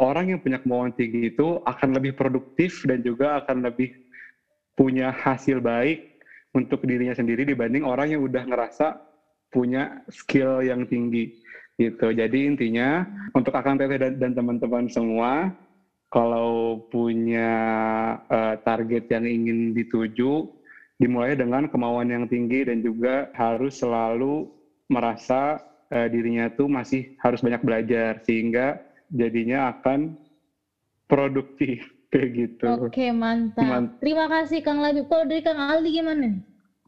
orang 0.00 0.34
yang 0.34 0.40
punya 0.40 0.58
kemauan 0.58 0.90
tinggi 0.96 1.30
itu 1.30 1.60
akan 1.62 1.94
lebih 2.00 2.16
produktif 2.16 2.82
dan 2.88 3.04
juga 3.04 3.44
akan 3.44 3.68
lebih 3.68 3.92
punya 4.74 5.12
hasil 5.14 5.62
baik 5.62 6.18
untuk 6.56 6.82
dirinya 6.82 7.14
sendiri 7.14 7.46
dibanding 7.46 7.86
orang 7.86 8.10
yang 8.10 8.24
udah 8.24 8.42
ngerasa 8.42 9.13
punya 9.54 10.02
skill 10.10 10.58
yang 10.66 10.82
tinggi 10.90 11.30
gitu. 11.78 12.10
Jadi 12.10 12.50
intinya 12.50 13.06
untuk 13.30 13.54
Akang 13.54 13.78
Teteh 13.78 13.98
dan, 13.98 14.12
dan 14.18 14.32
teman-teman 14.34 14.90
semua 14.90 15.54
kalau 16.10 16.82
punya 16.90 17.50
eh, 18.26 18.54
target 18.66 19.06
yang 19.10 19.24
ingin 19.26 19.70
dituju 19.74 20.46
dimulai 20.98 21.34
dengan 21.34 21.66
kemauan 21.66 22.10
yang 22.10 22.26
tinggi 22.26 22.66
dan 22.66 22.82
juga 22.82 23.26
harus 23.34 23.78
selalu 23.78 24.46
merasa 24.90 25.58
eh, 25.90 26.06
dirinya 26.10 26.50
tuh 26.50 26.70
masih 26.70 27.06
harus 27.18 27.42
banyak 27.42 27.62
belajar 27.62 28.18
sehingga 28.22 28.78
jadinya 29.10 29.74
akan 29.74 30.14
produktif 31.10 31.82
kayak 32.14 32.30
gitu. 32.30 32.66
Oke, 32.86 33.10
mantap. 33.10 33.66
Mant- 33.66 33.94
Terima 33.98 34.30
kasih 34.30 34.62
Kang 34.62 34.78
Labib. 34.78 35.10
Kalau 35.10 35.26
dari 35.26 35.42
Kang 35.42 35.58
Aldi 35.58 35.90
gimana? 35.90 36.30
nih? 36.30 36.38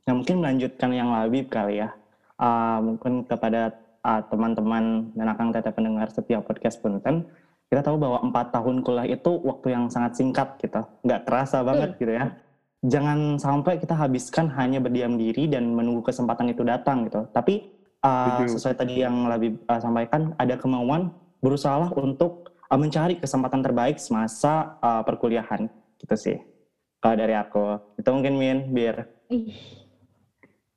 Nah, 0.07 0.15
mungkin 0.15 0.39
melanjutkan 0.39 0.91
yang 0.95 1.11
Labib 1.11 1.51
kali 1.51 1.83
ya. 1.83 1.91
Ah, 2.37 2.85
mungkin 2.85 3.25
kepada 3.25 3.73
ah, 4.05 4.21
teman-teman 4.29 5.09
dan 5.17 5.27
akan 5.33 5.57
teteh 5.57 5.73
pendengar 5.73 6.13
setiap 6.13 6.45
podcast 6.45 6.77
punten, 6.85 7.25
kita 7.67 7.81
tahu 7.83 7.97
bahwa 7.99 8.23
empat 8.23 8.53
tahun 8.53 8.85
kuliah 8.85 9.09
itu 9.09 9.41
waktu 9.43 9.75
yang 9.75 9.89
sangat 9.91 10.21
singkat 10.21 10.61
gitu, 10.61 10.85
nggak 11.03 11.25
terasa 11.27 11.65
banget 11.67 11.97
gitu 11.99 12.13
ya. 12.13 12.37
Jangan 12.87 13.41
sampai 13.41 13.83
kita 13.83 13.97
habiskan 13.99 14.47
hanya 14.55 14.79
berdiam 14.79 15.19
diri 15.19 15.51
dan 15.51 15.75
menunggu 15.75 16.07
kesempatan 16.07 16.53
itu 16.53 16.63
datang 16.63 17.09
gitu. 17.09 17.27
Tapi 17.35 17.73
Setuju. 18.05 18.55
sesuai 18.55 18.75
tadi 18.79 19.03
yang 19.03 19.27
Labib 19.27 19.59
ah, 19.67 19.83
sampaikan, 19.83 20.37
ada 20.39 20.55
kemauan 20.55 21.11
berusaha 21.43 21.91
untuk 21.99 22.55
ah, 22.71 22.79
mencari 22.79 23.19
kesempatan 23.19 23.65
terbaik 23.65 23.99
semasa 23.99 24.79
ah, 24.79 25.03
perkuliahan 25.03 25.67
gitu 25.99 26.15
sih. 26.15 26.39
Kalau 27.03 27.17
dari 27.19 27.35
aku, 27.35 27.97
itu 27.99 28.09
mungkin 28.13 28.35
Min, 28.39 28.59
biar 28.71 29.09
Ih. 29.33 29.57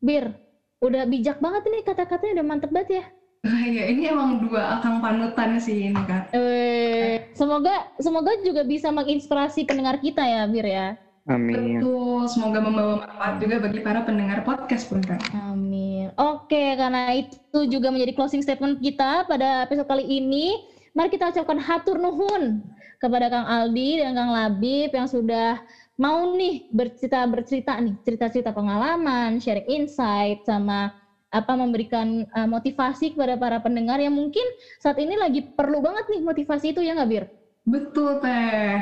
Bir, 0.01 0.33
udah 0.79 1.03
bijak 1.07 1.43
banget 1.43 1.63
nih 1.67 1.83
kata-katanya 1.83 2.39
udah 2.39 2.47
mantep 2.47 2.71
banget 2.71 3.03
ya. 3.03 3.05
Wah, 3.39 3.63
ya 3.63 3.83
ini 3.87 4.03
emang 4.11 4.43
dua 4.43 4.79
akang 4.79 4.99
panutan 4.99 5.55
sih 5.63 5.91
ini 5.91 6.01
kak. 6.03 6.35
Eh, 6.35 7.31
semoga 7.31 7.87
semoga 7.95 8.35
juga 8.43 8.67
bisa 8.67 8.91
menginspirasi 8.91 9.63
pendengar 9.63 9.99
kita 10.03 10.23
ya, 10.23 10.43
Bir 10.47 10.67
ya. 10.67 10.99
Amin. 11.29 11.79
Betul, 11.79 12.25
semoga 12.27 12.59
membawa 12.59 13.05
manfaat 13.05 13.37
juga 13.39 13.55
bagi 13.63 13.79
para 13.85 14.01
pendengar 14.03 14.43
podcast 14.43 14.89
pun 14.89 14.99
kan. 14.99 15.21
Amin. 15.47 16.09
Oke, 16.17 16.73
karena 16.75 17.15
itu 17.15 17.59
juga 17.69 17.93
menjadi 17.93 18.17
closing 18.17 18.43
statement 18.43 18.81
kita 18.81 19.29
pada 19.29 19.63
episode 19.69 19.87
kali 19.87 20.03
ini. 20.03 20.59
Mari 20.97 21.13
kita 21.13 21.29
ucapkan 21.29 21.61
hatur 21.61 22.01
nuhun 22.01 22.65
kepada 22.99 23.31
Kang 23.31 23.47
Aldi 23.47 24.03
dan 24.03 24.17
Kang 24.17 24.33
Labib 24.35 24.91
yang 24.91 25.07
sudah 25.07 25.61
mau 25.99 26.23
nih 26.31 26.63
bercerita 26.71 27.27
bercerita 27.27 27.75
nih 27.83 27.99
cerita-cerita 28.01 28.55
pengalaman, 28.55 29.35
sharing 29.43 29.67
insight 29.67 30.39
sama 30.47 30.95
apa 31.29 31.53
memberikan 31.53 32.25
uh, 32.33 32.47
motivasi 32.49 33.13
kepada 33.13 33.37
para 33.37 33.61
pendengar 33.61 34.01
yang 34.01 34.15
mungkin 34.15 34.41
saat 34.81 34.97
ini 34.97 35.13
lagi 35.13 35.45
perlu 35.45 35.83
banget 35.83 36.09
nih 36.09 36.23
motivasi 36.25 36.73
itu 36.73 36.81
ya 36.81 36.95
nggak 36.97 37.09
Bir? 37.11 37.25
Betul 37.67 38.17
teh. 38.23 38.79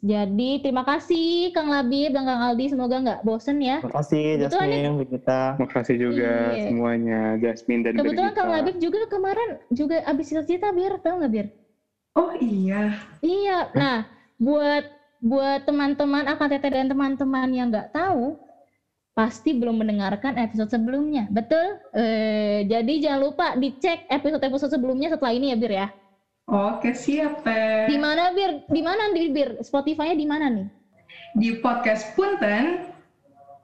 Jadi 0.00 0.64
terima 0.64 0.82
kasih 0.88 1.52
Kang 1.52 1.68
Labib 1.68 2.16
dan 2.16 2.24
Kang 2.24 2.40
Aldi 2.40 2.72
semoga 2.72 2.96
nggak 2.98 3.20
bosen 3.22 3.60
ya. 3.60 3.78
Terima 3.84 4.00
kasih 4.00 4.24
Jasmine, 4.40 5.04
kita. 5.04 5.40
Makasih 5.60 5.96
juga 6.00 6.32
Iya. 6.56 6.64
semuanya, 6.64 7.20
Jasmine 7.36 7.82
dan 7.84 7.92
Kebetulan 8.00 8.32
Birgita. 8.32 8.40
Kang 8.40 8.50
Labib 8.56 8.76
juga 8.80 9.00
kemarin 9.12 9.50
juga 9.68 10.00
abis 10.08 10.32
cerita-cerita 10.32 10.72
Bir, 10.72 10.96
tahu 11.04 11.14
nggak 11.20 11.32
Bir? 11.36 11.46
Oh 12.16 12.32
iya. 12.40 12.96
Iya, 13.20 13.58
nah 13.76 14.08
buat 14.40 14.97
buat 15.18 15.66
teman-teman 15.66 16.30
akan 16.30 16.46
teteh 16.46 16.70
dan 16.70 16.86
teman-teman 16.86 17.48
yang 17.50 17.68
nggak 17.70 17.90
tahu 17.90 18.38
pasti 19.18 19.50
belum 19.50 19.82
mendengarkan 19.82 20.38
episode 20.38 20.70
sebelumnya, 20.70 21.26
betul? 21.26 21.74
Eh, 21.90 22.62
jadi 22.70 22.92
jangan 23.02 23.20
lupa 23.26 23.46
dicek 23.58 24.06
episode-episode 24.06 24.70
sebelumnya 24.70 25.10
setelah 25.10 25.34
ini 25.34 25.50
ya 25.50 25.56
Bir 25.58 25.72
ya. 25.74 25.86
Oke 26.46 26.94
siap 26.94 27.42
teh. 27.42 27.90
Di 27.90 27.98
mana 27.98 28.30
Bir? 28.30 28.62
Di 28.70 28.80
mana 28.80 29.10
di 29.10 29.26
Bir? 29.26 29.58
Spotify-nya 29.58 30.14
di 30.14 30.22
mana 30.22 30.46
nih? 30.46 30.70
Di 31.34 31.58
podcast 31.58 32.14
Punten, 32.14 32.94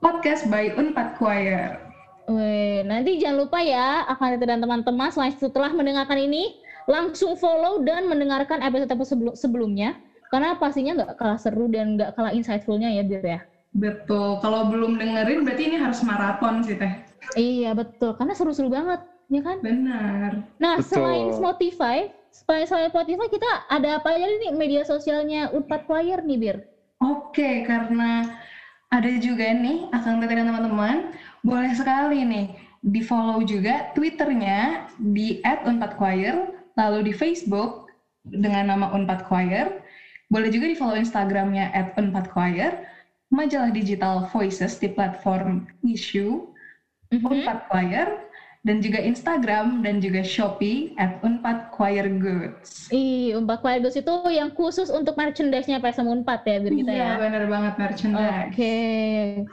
podcast 0.03 0.43
by 0.51 0.75
Unpad 0.75 1.15
Choir. 1.15 1.79
Weh, 2.27 2.83
nanti 2.83 3.15
jangan 3.15 3.47
lupa 3.47 3.63
ya 3.63 4.03
akan 4.11 4.35
teteh 4.35 4.49
dan 4.51 4.59
teman-teman 4.59 5.07
setelah 5.39 5.71
mendengarkan 5.71 6.19
ini 6.19 6.51
langsung 6.83 7.39
follow 7.39 7.79
dan 7.79 8.11
mendengarkan 8.11 8.59
episode-episode 8.59 9.07
sebelum- 9.07 9.37
sebelumnya 9.39 9.95
karena 10.35 10.59
pastinya 10.59 10.91
nggak 10.99 11.15
kalah 11.15 11.39
seru 11.39 11.71
dan 11.71 11.95
nggak 11.95 12.11
kalah 12.11 12.35
insightfulnya 12.35 12.91
ya 12.91 13.07
Bir 13.07 13.23
ya. 13.23 13.39
Betul. 13.71 14.43
Kalau 14.43 14.67
belum 14.67 14.99
dengerin 14.99 15.47
berarti 15.47 15.71
ini 15.71 15.79
harus 15.79 16.03
maraton 16.03 16.59
sih 16.67 16.75
teh. 16.75 16.91
Iya 17.39 17.71
betul, 17.71 18.19
karena 18.19 18.35
seru-seru 18.35 18.67
banget, 18.67 18.99
ya 19.31 19.39
kan? 19.39 19.63
Benar. 19.63 20.43
Nah 20.59 20.75
Betul. 20.79 20.91
selain 20.91 21.27
Spotify, 21.31 21.97
selain 22.31 22.67
selain 22.67 22.91
Spotify 22.91 23.27
kita 23.31 23.47
ada 23.71 23.95
apa 23.95 24.11
aja 24.15 24.27
nih 24.27 24.51
media 24.51 24.83
sosialnya 24.83 25.47
Unpad 25.55 25.87
Choir 25.87 26.19
nih 26.19 26.37
Bir? 26.39 26.57
Oke, 26.99 27.63
karena 27.63 28.39
ada 28.91 29.11
juga 29.19 29.51
nih 29.55 29.87
Akang 29.91 30.19
Teteh 30.19 30.35
dan 30.39 30.51
teman-teman, 30.51 31.15
boleh 31.43 31.71
sekali 31.75 32.23
nih 32.27 32.55
di 32.85 33.01
follow 33.01 33.43
juga 33.43 33.91
Twitternya 33.97 34.87
di 34.99 35.41
@unpadchoir, 35.43 36.53
lalu 36.77 37.11
di 37.11 37.13
Facebook 37.15 37.89
dengan 38.23 38.71
nama 38.71 38.93
Unpad 38.93 39.25
Choir, 39.27 39.83
boleh 40.25 40.49
juga 40.49 40.65
di 40.65 40.75
follow 40.75 40.97
Instagramnya 40.97 41.69
@unpadchoir, 41.95 42.81
majalah 43.29 43.69
digital 43.69 44.25
Voices 44.29 44.77
di 44.77 44.89
platform 44.89 45.65
Issue 45.81 46.49
Mhm. 47.13 47.21
Unpad 47.21 47.59
Choir, 47.69 48.07
dan 48.65 48.81
juga 48.81 48.97
Instagram 48.97 49.85
dan 49.85 50.01
juga 50.01 50.25
Shopee 50.25 50.97
Unpad 51.21 51.69
Choir 51.69 52.09
Goods. 52.09 52.89
Ih, 52.89 53.37
Unpad 53.37 53.61
Choir 53.61 53.77
Goods 53.77 53.93
itu 53.93 54.09
yang 54.33 54.49
khusus 54.49 54.89
untuk 54.89 55.13
merchandise-nya 55.13 55.77
PSM 55.77 56.09
Unpad 56.09 56.41
ya 56.41 56.57
Bir 56.57 56.73
kita 56.73 56.89
Iya, 56.89 57.05
ya. 57.05 57.21
benar 57.21 57.45
banget 57.45 57.73
merchandise. 57.77 58.49
Oke, 58.49 58.77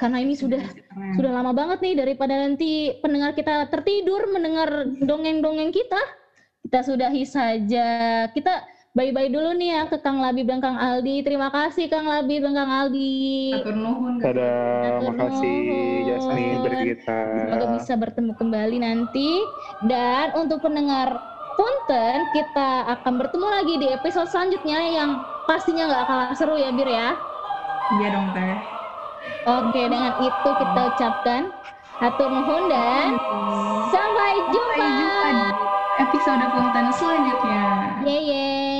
karena 0.00 0.18
ini 0.18 0.32
sudah 0.32 0.64
Keren. 0.64 1.12
sudah 1.12 1.30
lama 1.30 1.52
banget 1.52 1.78
nih 1.84 1.94
daripada 1.94 2.34
nanti 2.40 2.70
pendengar 3.04 3.36
kita 3.36 3.68
tertidur 3.68 4.32
mendengar 4.32 4.88
dongeng-dongeng 4.88 5.68
kita. 5.70 6.00
Kita 6.64 6.80
sudahi 6.80 7.24
saja. 7.28 7.88
Kita 8.32 8.64
bye-bye 8.92 9.32
dulu 9.32 9.56
nih 9.56 9.68
ya 9.72 9.82
ke 9.88 9.96
Kang 10.04 10.20
Labib 10.20 10.48
dan 10.48 10.60
Kang 10.60 10.76
Aldi. 10.76 11.24
Terima 11.24 11.48
kasih 11.48 11.88
Kang 11.88 12.04
Labib 12.04 12.44
dan 12.44 12.52
Kang 12.52 12.70
Aldi. 12.70 13.56
Makasih 13.56 13.74
nuhun. 13.76 14.14
Jasmine, 16.08 16.60
Birgita. 16.60 17.20
Semoga 17.48 17.66
bisa 17.80 17.92
bertemu 17.96 18.32
kembali 18.36 18.76
nanti. 18.84 19.40
Dan 19.88 20.36
untuk 20.36 20.60
pendengar 20.60 21.32
Punten, 21.52 22.32
kita 22.32 22.88
akan 22.96 23.20
bertemu 23.20 23.44
lagi 23.44 23.74
di 23.76 23.86
episode 23.92 24.24
selanjutnya 24.32 24.80
yang 24.88 25.20
pastinya 25.44 25.84
nggak 25.84 26.04
kalah 26.08 26.32
seru 26.32 26.56
ya 26.56 26.72
Bir 26.72 26.88
ya. 26.88 27.12
Iya 28.00 28.08
dong 28.08 28.28
teh. 28.32 28.56
Oke, 29.44 29.82
dengan 29.84 30.16
itu 30.24 30.48
kita 30.48 30.80
ucapkan 30.96 31.52
hatur 32.00 32.28
nuhun 32.32 32.72
dan 32.72 33.20
sampai 33.92 34.32
jumpa. 34.48 34.80
Sampai 34.80 34.88
jumpa 34.88 35.28
di 35.28 35.48
episode 36.00 36.44
konten 36.56 36.86
selanjutnya. 36.96 37.64
Yeay. 38.08 38.71